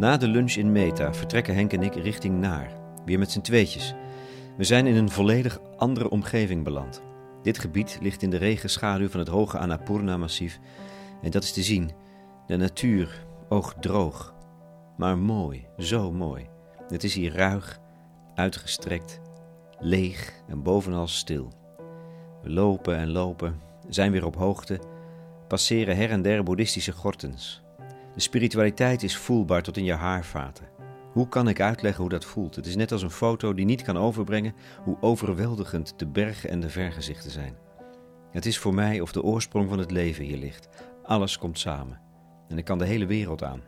Na 0.00 0.16
de 0.16 0.28
lunch 0.28 0.52
in 0.52 0.72
Meta 0.72 1.14
vertrekken 1.14 1.54
Henk 1.54 1.72
en 1.72 1.82
ik 1.82 1.94
richting 1.94 2.38
Naar, 2.38 2.72
weer 3.04 3.18
met 3.18 3.30
z'n 3.30 3.40
tweetjes. 3.40 3.94
We 4.56 4.64
zijn 4.64 4.86
in 4.86 4.96
een 4.96 5.10
volledig 5.10 5.60
andere 5.76 6.10
omgeving 6.10 6.64
beland. 6.64 7.02
Dit 7.42 7.58
gebied 7.58 7.98
ligt 8.02 8.22
in 8.22 8.30
de 8.30 8.36
regenschaduw 8.36 9.08
van 9.08 9.20
het 9.20 9.28
hoge 9.28 9.58
Annapurna-massief 9.58 10.58
en 11.22 11.30
dat 11.30 11.42
is 11.42 11.52
te 11.52 11.62
zien. 11.62 11.90
De 12.46 12.56
natuur, 12.56 13.26
oogdroog, 13.48 14.34
maar 14.96 15.18
mooi, 15.18 15.66
zo 15.78 16.12
mooi. 16.12 16.46
Het 16.88 17.04
is 17.04 17.14
hier 17.14 17.34
ruig, 17.34 17.80
uitgestrekt, 18.34 19.20
leeg 19.78 20.32
en 20.48 20.62
bovenal 20.62 21.06
stil. 21.06 21.52
We 22.42 22.50
lopen 22.50 22.96
en 22.96 23.10
lopen, 23.10 23.60
zijn 23.88 24.12
weer 24.12 24.26
op 24.26 24.36
hoogte, 24.36 24.80
passeren 25.48 25.96
her 25.96 26.10
en 26.10 26.22
der 26.22 26.42
boeddhistische 26.42 26.92
gortens. 26.92 27.62
Spiritualiteit 28.20 29.02
is 29.02 29.16
voelbaar 29.16 29.62
tot 29.62 29.76
in 29.76 29.84
je 29.84 29.94
haarvaten. 29.94 30.68
Hoe 31.12 31.28
kan 31.28 31.48
ik 31.48 31.60
uitleggen 31.60 32.00
hoe 32.00 32.10
dat 32.10 32.24
voelt? 32.24 32.56
Het 32.56 32.66
is 32.66 32.76
net 32.76 32.92
als 32.92 33.02
een 33.02 33.10
foto 33.10 33.54
die 33.54 33.64
niet 33.64 33.82
kan 33.82 33.98
overbrengen 33.98 34.54
hoe 34.82 34.96
overweldigend 35.00 35.94
de 35.96 36.06
bergen 36.06 36.50
en 36.50 36.60
de 36.60 36.70
vergezichten 36.70 37.30
zijn. 37.30 37.56
Het 38.30 38.46
is 38.46 38.58
voor 38.58 38.74
mij 38.74 39.00
of 39.00 39.12
de 39.12 39.22
oorsprong 39.22 39.68
van 39.68 39.78
het 39.78 39.90
leven 39.90 40.24
hier 40.24 40.36
ligt. 40.36 40.68
Alles 41.02 41.38
komt 41.38 41.58
samen. 41.58 42.00
En 42.48 42.58
ik 42.58 42.64
kan 42.64 42.78
de 42.78 42.84
hele 42.84 43.06
wereld 43.06 43.42
aan. 43.42 43.62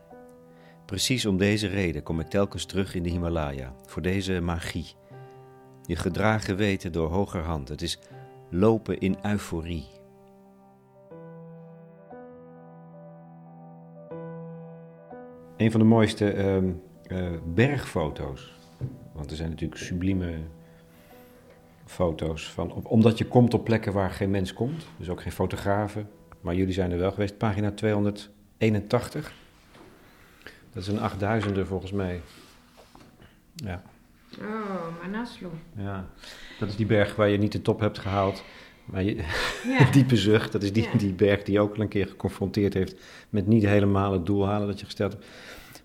Precies 0.86 1.26
om 1.26 1.36
deze 1.36 1.66
reden 1.66 2.02
kom 2.02 2.20
ik 2.20 2.28
telkens 2.28 2.64
terug 2.64 2.94
in 2.94 3.02
de 3.02 3.10
Himalaya, 3.10 3.74
voor 3.86 4.02
deze 4.02 4.40
magie. 4.40 4.94
Je 5.82 5.96
gedragen 5.96 6.56
weten 6.56 6.92
door 6.92 7.10
hogerhand. 7.10 7.68
Het 7.68 7.82
is 7.82 7.98
lopen 8.50 8.98
in 8.98 9.16
euforie. 9.22 10.01
Een 15.62 15.70
van 15.70 15.80
de 15.80 15.86
mooiste 15.86 16.32
ehm, 16.32 16.70
eh, 17.06 17.30
bergfoto's. 17.44 18.52
Want 19.12 19.30
er 19.30 19.36
zijn 19.36 19.50
natuurlijk 19.50 19.80
sublieme 19.80 20.34
foto's 21.84 22.50
van. 22.50 22.72
omdat 22.72 23.18
je 23.18 23.24
komt 23.24 23.54
op 23.54 23.64
plekken 23.64 23.92
waar 23.92 24.10
geen 24.10 24.30
mens 24.30 24.52
komt. 24.52 24.86
Dus 24.96 25.08
ook 25.08 25.22
geen 25.22 25.32
fotografen. 25.32 26.08
Maar 26.40 26.54
jullie 26.54 26.72
zijn 26.72 26.90
er 26.90 26.98
wel 26.98 27.10
geweest. 27.10 27.38
Pagina 27.38 27.72
281. 27.72 29.32
Dat 30.72 30.82
is 30.82 30.88
een 30.88 30.98
8000er 30.98 31.66
volgens 31.66 31.92
mij. 31.92 32.20
Ja. 33.54 33.82
Oh, 34.40 35.02
Manaslu. 35.02 35.48
Ja, 35.76 36.06
dat 36.58 36.68
is 36.68 36.76
die 36.76 36.86
berg 36.86 37.16
waar 37.16 37.28
je 37.28 37.38
niet 37.38 37.52
de 37.52 37.62
top 37.62 37.80
hebt 37.80 37.98
gehaald. 37.98 38.44
Maar 38.84 39.02
je, 39.02 39.16
ja. 39.66 39.90
diepe 39.92 40.16
zucht, 40.16 40.52
dat 40.52 40.62
is 40.62 40.72
die, 40.72 40.88
die 40.96 41.12
berg 41.12 41.42
die 41.42 41.60
ook 41.60 41.74
al 41.74 41.80
een 41.80 41.88
keer 41.88 42.06
geconfronteerd 42.06 42.74
heeft 42.74 43.00
met 43.28 43.46
niet 43.46 43.64
helemaal 43.64 44.12
het 44.12 44.26
doel 44.26 44.46
halen 44.46 44.66
dat 44.66 44.78
je 44.80 44.84
gesteld 44.84 45.12
hebt. 45.12 45.26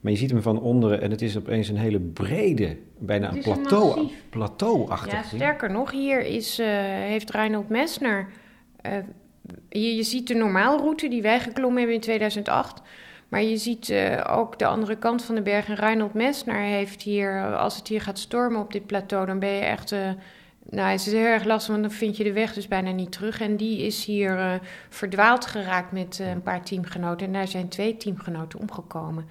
Maar 0.01 0.12
je 0.12 0.17
ziet 0.17 0.31
hem 0.31 0.41
van 0.41 0.62
onderen 0.62 1.01
en 1.01 1.12
het 1.12 1.21
is 1.21 1.38
opeens 1.38 1.69
een 1.69 1.77
hele 1.77 1.99
brede, 1.99 2.77
bijna 2.97 3.31
een 3.31 3.41
plateau, 3.41 3.99
een 3.99 4.12
plateauachtig. 4.29 5.12
Ja, 5.12 5.23
sterker 5.23 5.71
nog, 5.71 5.91
hier 5.91 6.19
is, 6.19 6.60
uh, 6.60 6.67
heeft 6.81 7.29
Reinhold 7.29 7.69
Messner. 7.69 8.27
Uh, 8.86 8.91
je, 9.69 9.95
je 9.95 10.03
ziet 10.03 10.27
de 10.27 10.33
normaalroute 10.33 11.07
die 11.07 11.21
wij 11.21 11.39
geklommen 11.39 11.77
hebben 11.77 11.95
in 11.95 12.01
2008. 12.01 12.81
Maar 13.27 13.43
je 13.43 13.57
ziet 13.57 13.89
uh, 13.89 14.23
ook 14.29 14.60
de 14.60 14.65
andere 14.65 14.97
kant 14.97 15.23
van 15.23 15.36
de 15.36 15.41
berg. 15.41 15.67
En 15.67 15.75
Reinhold 15.75 16.13
Messner 16.13 16.62
heeft 16.62 17.01
hier, 17.01 17.55
als 17.55 17.77
het 17.77 17.88
hier 17.88 18.01
gaat 18.01 18.19
stormen 18.19 18.62
op 18.62 18.71
dit 18.71 18.86
plateau, 18.86 19.25
dan 19.25 19.39
ben 19.39 19.49
je 19.49 19.62
echt. 19.62 19.95
Nou, 20.69 20.91
het 20.91 20.99
is 20.99 21.12
heel 21.12 21.25
erg 21.25 21.43
lastig, 21.43 21.71
want 21.71 21.88
dan 21.88 21.97
vind 21.97 22.17
je 22.17 22.23
de 22.23 22.34
weg 22.34 22.53
dus 22.53 22.67
bijna 22.67 22.91
niet 22.91 23.12
terug. 23.12 23.41
En 23.41 23.56
die 23.56 23.86
is 23.86 24.06
hier 24.06 24.62
verdwaald 24.89 25.45
geraakt 25.45 25.91
met 25.91 26.19
een 26.19 26.41
paar 26.41 26.63
teamgenoten. 26.63 27.27
En 27.27 27.34
daar 27.34 27.47
zijn 27.47 27.67
twee 27.67 27.97
teamgenoten 27.97 28.60
omgekomen. 28.60 29.25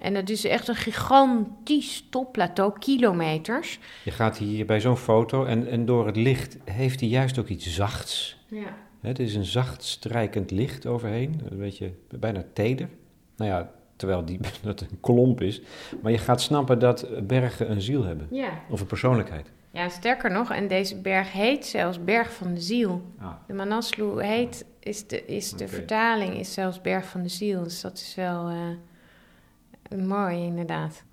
En 0.00 0.14
het 0.14 0.30
is 0.30 0.44
echt 0.44 0.68
een 0.68 0.74
gigantisch 0.74 2.06
topplateau, 2.10 2.72
kilometers. 2.78 3.78
Je 4.04 4.10
gaat 4.10 4.38
hier 4.38 4.66
bij 4.66 4.80
zo'n 4.80 4.96
foto 4.96 5.44
en, 5.44 5.68
en 5.68 5.84
door 5.84 6.06
het 6.06 6.16
licht 6.16 6.56
heeft 6.64 7.00
hij 7.00 7.08
juist 7.08 7.38
ook 7.38 7.48
iets 7.48 7.74
zachts. 7.74 8.38
Ja. 8.46 8.76
Het 9.00 9.18
is 9.18 9.34
een 9.34 9.44
zacht 9.44 9.82
strijkend 9.82 10.50
licht 10.50 10.86
overheen, 10.86 11.40
een 11.50 11.58
beetje 11.58 11.92
bijna 12.18 12.44
teder. 12.52 12.88
Nou 13.36 13.50
ja, 13.50 13.70
terwijl 13.96 14.24
die, 14.24 14.38
dat 14.62 14.80
een 14.80 15.00
klomp 15.00 15.40
is. 15.40 15.60
Maar 16.02 16.12
je 16.12 16.18
gaat 16.18 16.40
snappen 16.40 16.78
dat 16.78 17.06
bergen 17.26 17.70
een 17.70 17.82
ziel 17.82 18.04
hebben. 18.04 18.26
Ja. 18.30 18.50
Of 18.70 18.80
een 18.80 18.86
persoonlijkheid. 18.86 19.50
Ja, 19.72 19.88
sterker 19.88 20.30
nog, 20.30 20.50
en 20.50 20.68
deze 20.68 21.00
berg 21.00 21.32
heet 21.32 21.66
zelfs 21.66 22.04
Berg 22.04 22.32
van 22.32 22.54
de 22.54 22.60
Ziel. 22.60 23.02
Ah. 23.18 23.32
De 23.46 23.52
Manaslu 23.52 24.22
heet, 24.22 24.64
is 24.80 25.06
de, 25.06 25.24
is 25.26 25.50
de 25.52 25.68
vertaling, 25.68 26.34
is 26.38 26.52
zelfs 26.52 26.80
Berg 26.80 27.06
van 27.06 27.22
de 27.22 27.28
Ziel. 27.28 27.62
Dus 27.62 27.80
dat 27.80 27.92
is 27.98 28.14
wel 28.14 28.48
eh, 28.48 29.98
mooi, 29.98 30.44
inderdaad. 30.44 31.04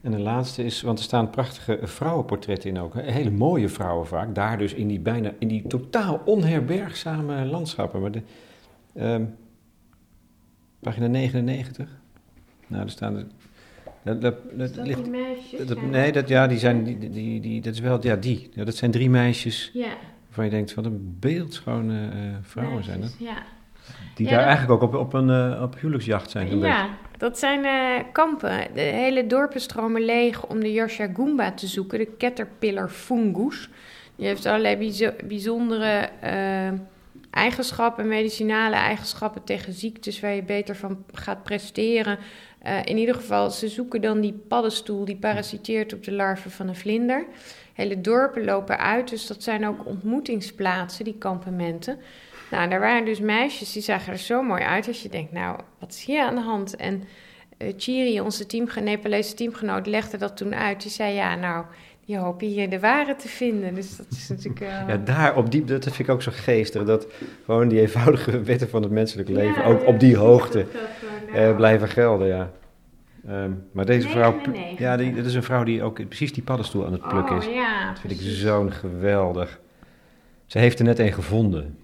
En 0.00 0.10
de 0.10 0.18
laatste 0.18 0.64
is, 0.64 0.82
want 0.82 0.98
er 0.98 1.04
staan 1.04 1.30
prachtige 1.30 1.78
vrouwenportretten 1.82 2.70
in 2.70 2.78
ook. 2.78 2.94
hè. 2.94 3.02
Hele 3.02 3.30
mooie 3.30 3.68
vrouwen 3.68 4.06
vaak. 4.06 4.34
Daar 4.34 4.58
dus 4.58 4.74
in 4.74 4.88
die 4.88 5.00
bijna, 5.00 5.32
in 5.38 5.48
die 5.48 5.66
totaal 5.66 6.20
onherbergzame 6.24 7.44
landschappen. 7.44 8.00
Maar 8.00 8.10
de, 8.10 8.22
ehm, 8.94 9.24
pagina 10.80 11.06
99. 11.06 11.88
Nou, 12.66 12.82
er 12.82 12.90
staan... 12.90 13.16
er- 13.16 13.26
Dat, 14.04 14.20
dat, 14.22 14.34
dat 14.58 14.86
ligt, 14.86 15.06
meisjes? 15.10 15.66
dat- 15.66 15.82
nee, 15.82 16.12
dat, 16.12 16.28
ja, 16.28 16.46
die 16.46 16.58
zijn, 16.58 16.84
die, 16.84 16.98
die, 17.10 17.40
die, 17.40 17.60
dat 17.60 17.74
is 17.74 17.80
wel, 17.80 17.98
ja, 18.02 18.16
die. 18.16 18.48
Ja, 18.54 18.64
dat 18.64 18.74
zijn 18.76 18.90
drie 18.90 19.10
meisjes 19.10 19.70
Ja, 19.72 19.88
waarvan 20.26 20.44
je 20.44 20.50
denkt, 20.50 20.74
wat 20.74 20.84
een 20.84 21.16
beeldschone 21.20 22.08
eh, 22.12 22.18
vrouwen 22.42 22.84
zijn 22.84 23.00
dat. 23.00 23.14
Ja. 23.18 23.42
Die 24.14 24.26
Ja, 24.28 24.32
daar 24.36 24.44
eigenlijk 24.46 24.82
ook 24.82 24.94
op, 24.94 25.00
op 25.00 25.12
een 25.12 25.30
eh, 25.30 25.62
op 25.62 25.80
huwelijksjacht 25.80 26.30
zijn. 26.30 26.50
Een 26.52 26.58
Ja, 26.58 26.88
dat 27.18 27.38
zijn 27.38 27.64
eh, 27.64 28.04
kampen. 28.12 28.58
De 28.74 28.80
hele 28.80 29.26
dorpen 29.26 29.60
stromen 29.60 30.04
leeg 30.04 30.46
om 30.46 30.60
de 30.60 30.72
Yasha 30.72 31.08
Goomba 31.14 31.52
te 31.52 31.66
zoeken, 31.66 31.98
de 31.98 32.08
caterpillar 32.18 32.88
fungus. 32.88 33.68
Die 34.16 34.26
heeft 34.26 34.46
allerlei 34.46 34.76
bijzo- 34.76 35.14
bijzondere 35.24 36.08
eigenschappen, 37.30 38.08
medicinale 38.08 38.74
eigenschappen 38.76 39.44
tegen 39.44 39.72
ziektes 39.72 40.20
waar 40.20 40.34
je 40.34 40.42
beter 40.42 40.76
van 40.76 41.04
gaat 41.12 41.42
presteren. 41.42 42.18
Eh, 42.62 42.78
in 42.84 42.96
ieder 42.96 43.14
geval, 43.14 43.50
ze 43.50 43.68
zoeken 43.68 44.00
dan 44.00 44.20
die 44.20 44.42
paddenstoel 44.48 45.04
die 45.04 45.16
parasiteert 45.16 45.92
op 45.92 46.04
de 46.04 46.12
larven 46.12 46.50
van 46.50 46.68
een 46.68 46.76
vlinder. 46.76 47.24
Hele 47.72 48.00
dorpen 48.00 48.44
lopen 48.44 48.78
uit, 48.78 49.08
dus 49.08 49.26
dat 49.26 49.42
zijn 49.42 49.66
ook 49.66 49.86
ontmoetingsplaatsen, 49.86 51.04
die 51.04 51.18
kampementen. 51.18 51.98
Nou, 52.50 52.68
daar 52.68 52.80
waren 52.80 53.04
dus 53.04 53.20
meisjes 53.20 53.72
die 53.72 53.82
zagen 53.82 54.12
er 54.12 54.18
zo 54.18 54.42
mooi 54.42 54.62
uit 54.62 54.88
als 54.88 55.02
je 55.02 55.08
denkt, 55.08 55.32
nou, 55.32 55.60
wat 55.78 55.92
is 55.92 56.04
hier 56.04 56.22
aan 56.22 56.34
de 56.34 56.40
hand? 56.40 56.76
En 56.76 57.02
eh 57.56 57.72
Chiri, 57.76 58.20
onze 58.20 58.46
team, 58.46 58.68
Nepalese 58.82 59.34
teamgenoot, 59.34 59.86
legde 59.86 60.16
dat 60.16 60.36
toen 60.36 60.54
uit. 60.54 60.82
Die 60.82 60.90
zei, 60.90 61.14
ja, 61.14 61.34
nou, 61.34 61.64
die 62.06 62.16
hopen 62.16 62.46
hier 62.46 62.70
de 62.70 62.80
ware 62.80 63.16
te 63.16 63.28
vinden. 63.28 63.74
Dus 63.74 63.96
dat 63.96 64.06
is 64.10 64.28
natuurlijk 64.28 64.58
wel... 64.58 64.88
Ja, 64.88 64.96
daar 64.96 65.36
op 65.36 65.50
die, 65.50 65.64
dat 65.64 65.82
vind 65.82 65.98
ik 65.98 66.08
ook 66.08 66.22
zo 66.22 66.30
geestig. 66.34 66.84
Dat 66.84 67.06
gewoon 67.44 67.68
die 67.68 67.80
eenvoudige 67.80 68.42
wetten 68.50 68.68
van 68.68 68.82
het 68.82 68.90
menselijk 68.90 69.28
leven 69.28 69.62
Ja, 69.62 69.68
ook 69.68 69.86
op 69.86 70.00
die 70.00 70.16
hoogte 70.16 70.66
dat 70.72 71.01
eh, 71.34 71.56
blijven 71.56 71.88
gelden, 71.88 72.26
ja. 72.26 72.50
Ehm, 73.26 73.50
maar 73.72 73.84
deze 73.84 74.08
vrouw, 74.08 74.30
99. 74.30 74.78
ja, 74.78 74.96
die, 74.96 75.14
dat 75.14 75.24
is 75.24 75.34
een 75.34 75.42
vrouw 75.42 75.64
die 75.64 75.82
ook 75.82 76.08
precies 76.08 76.32
die 76.32 76.42
paddenstoel 76.42 76.86
aan 76.86 76.92
het 76.92 77.08
plukken 77.08 77.36
is. 77.36 77.46
Oh, 77.46 77.54
ja, 77.54 77.88
Dat 77.88 78.00
vind 78.00 78.12
ik 78.12 78.20
zo'n 78.20 78.72
geweldig. 78.72 79.60
Ze 80.46 80.58
heeft 80.58 80.78
er 80.78 80.84
net 80.84 80.98
een 80.98 81.12
gevonden. 81.12 81.78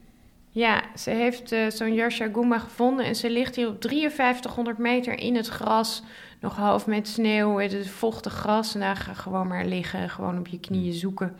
Ja, 0.50 0.82
ze 0.96 1.10
heeft 1.10 1.52
eh, 1.52 1.66
zo'n 1.68 1.94
Yasha 1.94 2.28
Goomba 2.32 2.58
gevonden 2.58 3.04
en 3.04 3.14
ze 3.14 3.30
ligt 3.30 3.56
hier 3.56 3.68
op 3.68 3.84
5300 3.84 4.78
meter 4.78 5.18
in 5.18 5.36
het 5.36 5.48
gras. 5.48 6.02
Nog 6.40 6.56
half 6.56 6.86
met 6.86 7.08
sneeuw, 7.08 7.58
het 7.58 7.72
is 7.72 7.90
vochtig 7.90 8.32
gras. 8.32 8.74
En 8.74 8.80
daar 8.80 8.96
ga 8.96 9.12
gewoon 9.14 9.46
maar 9.48 9.64
liggen 9.64 10.00
en 10.00 10.10
gewoon 10.10 10.38
op 10.38 10.46
je 10.46 10.60
knieën 10.60 10.92
zoeken. 10.92 11.36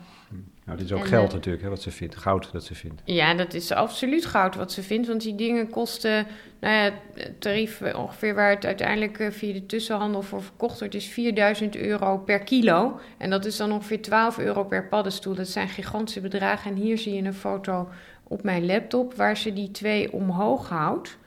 Nou, 0.69 0.81
dit 0.81 0.89
is 0.89 0.97
ook 0.97 1.03
En, 1.03 1.09
geld 1.09 1.27
eh, 1.27 1.33
natuurlijk, 1.33 1.63
hè, 1.63 1.69
wat 1.69 1.81
ze 1.81 1.91
vindt. 1.91 2.15
Goud 2.15 2.51
dat 2.51 2.63
ze 2.63 2.75
vindt. 2.75 3.01
Ja, 3.05 3.33
dat 3.33 3.53
is 3.53 3.71
absoluut 3.71 4.25
goud 4.25 4.55
wat 4.55 4.71
ze 4.71 4.83
vindt. 4.83 5.07
Want 5.07 5.21
die 5.21 5.35
dingen 5.35 5.69
kosten, 5.69 6.27
nou 6.59 6.73
ja, 6.73 6.91
het 7.13 7.41
tarief 7.41 7.81
eh, 7.81 7.99
ongeveer 7.99 8.35
waar 8.35 8.49
het 8.49 8.65
uiteindelijk 8.65 9.19
eh, 9.19 9.31
via 9.31 9.53
de 9.53 9.65
tussenhandel 9.65 10.21
voor 10.21 10.43
verkocht 10.43 10.79
wordt, 10.79 10.95
is 10.95 11.05
4000 11.05 11.75
euro 11.75 12.17
per 12.17 12.39
kilo. 12.39 12.99
En 13.17 13.29
dat 13.29 13.45
is 13.45 13.57
dan 13.57 13.71
ongeveer 13.71 14.01
12 14.01 14.39
euro 14.39 14.63
per 14.63 14.87
paddenstoel. 14.87 15.35
Dat 15.35 15.47
zijn 15.47 15.67
gigantische 15.67 16.21
bedragen. 16.21 16.71
En 16.71 16.77
hier 16.77 16.97
zie 16.97 17.13
je 17.13 17.23
een 17.23 17.33
foto 17.33 17.89
op 18.23 18.43
mijn 18.43 18.65
laptop 18.65 19.13
waar 19.15 19.37
ze 19.37 19.53
die 19.53 19.71
twee 19.71 20.13
omhoog 20.13 20.69
houdt. 20.69 21.17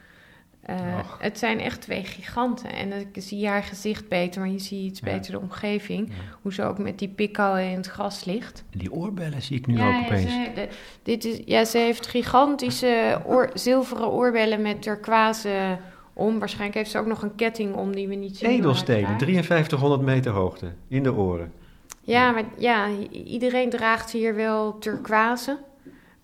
Eh, 0.63 0.77
het 1.19 1.39
zijn 1.39 1.61
echt 1.61 1.81
twee 1.81 2.05
giganten. 2.05 2.73
En 2.73 2.93
ik 2.93 3.07
zie 3.23 3.49
haar 3.49 3.63
gezicht 3.63 4.09
beter, 4.09 4.41
maar 4.41 4.51
je 4.51 4.59
ziet 4.59 4.85
iets 4.91 5.01
Ja. 5.05 5.13
beter 5.13 5.33
de 5.33 5.39
omgeving. 5.41 6.09
Ja. 6.09 6.15
Hoe 6.43 6.53
ze 6.53 6.63
ook 6.63 6.79
met 6.79 6.99
die 6.99 7.09
pik 7.09 7.39
al 7.39 7.59
in 7.59 7.77
het 7.77 7.87
gras 7.87 8.25
ligt. 8.25 8.65
En 8.71 8.79
die 8.79 8.93
oorbellen 8.93 9.43
zie 9.43 9.57
ik 9.59 9.67
nu 9.67 9.77
Ja, 9.77 9.89
ook 9.99 10.05
opeens. 10.05 10.31
ze, 10.33 10.51
de- 10.55 10.69
dit 11.03 11.25
is, 11.25 11.41
ja, 11.45 11.65
ze 11.65 11.79
heeft 11.79 12.07
gigantische 12.07 13.23
oor- 13.27 13.51
zilveren 13.55 14.11
oorbellen 14.11 14.63
met 14.63 14.83
turquoise 14.83 15.79
om. 16.13 16.39
Waarschijnlijk 16.39 16.75
heeft 16.75 16.91
ze 16.91 16.99
ook 16.99 17.07
nog 17.07 17.23
een 17.23 17.35
ketting 17.35 17.75
om 17.75 17.95
die 17.95 18.09
we 18.09 18.15
niet 18.15 18.37
zien. 18.37 18.51
Edelstenen, 18.51 19.03
maar- 19.03 19.19
5300 19.19 20.03
meter 20.03 20.33
hoogte, 20.33 20.73
in 20.89 21.03
de 21.03 21.13
oren. 21.15 21.53
Ja, 22.01 22.31
maar 22.31 22.45
ja, 22.59 22.87
iedereen 23.11 23.71
draagt 23.71 24.11
hier 24.11 24.35
wel 24.35 24.79
turquoise. 24.79 25.59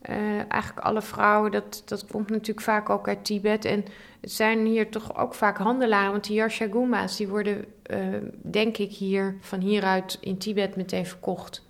Eh, 0.00 0.52
eigenlijk 0.52 0.86
alle 0.86 1.02
vrouwen, 1.02 1.50
dat, 1.50 1.82
dat 1.84 2.06
komt 2.06 2.30
natuurlijk 2.30 2.60
vaak 2.60 2.90
ook 2.90 3.08
uit 3.08 3.24
Tibet. 3.24 3.64
En 3.64 3.84
het 4.20 4.32
zijn 4.32 4.66
hier 4.66 4.88
toch 4.90 5.18
ook 5.18 5.34
vaak 5.34 5.58
handelaren, 5.58 6.10
want 6.10 6.24
die 6.24 6.36
Yashaguma's, 6.36 7.16
die 7.16 7.28
worden, 7.28 7.64
eh, 7.82 7.98
denk 8.42 8.76
ik, 8.76 8.92
hier 8.92 9.36
van 9.40 9.60
hieruit 9.60 10.18
in 10.20 10.38
Tibet 10.38 10.76
meteen 10.76 11.06
verkocht. 11.06 11.66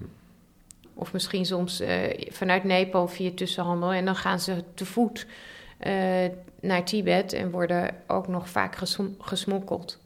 Of 0.95 1.13
misschien 1.13 1.47
soms 1.47 1.81
eh, 1.81 2.33
vanuit 2.33 2.65
Nepal 2.65 3.09
via 3.09 3.31
tussenhandel. 3.35 3.93
En 3.93 4.05
dan 4.05 4.17
gaan 4.17 4.41
ze 4.41 4.65
te 4.75 4.87
voet 4.87 5.27
naar 6.61 6.85
Tibet 6.85 7.33
en 7.33 7.51
worden 7.51 7.95
ook 8.07 8.29
nog 8.29 8.49
vaak 8.49 8.77
gesm- 8.77 9.19
gesmokkeld. 9.19 9.99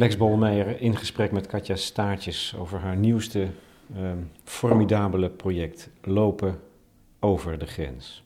Lex 0.00 0.16
Bolmeijer 0.16 0.80
in 0.80 0.96
gesprek 0.96 1.32
met 1.32 1.46
Katja 1.46 1.76
Staartjes 1.76 2.54
over 2.58 2.78
haar 2.78 2.96
nieuwste 2.96 3.48
ehm, 3.94 4.18
formidabele 4.44 5.30
project 5.30 5.90
Lopen 6.02 6.60
over 7.18 7.58
de 7.58 7.66
grens. 7.66 8.24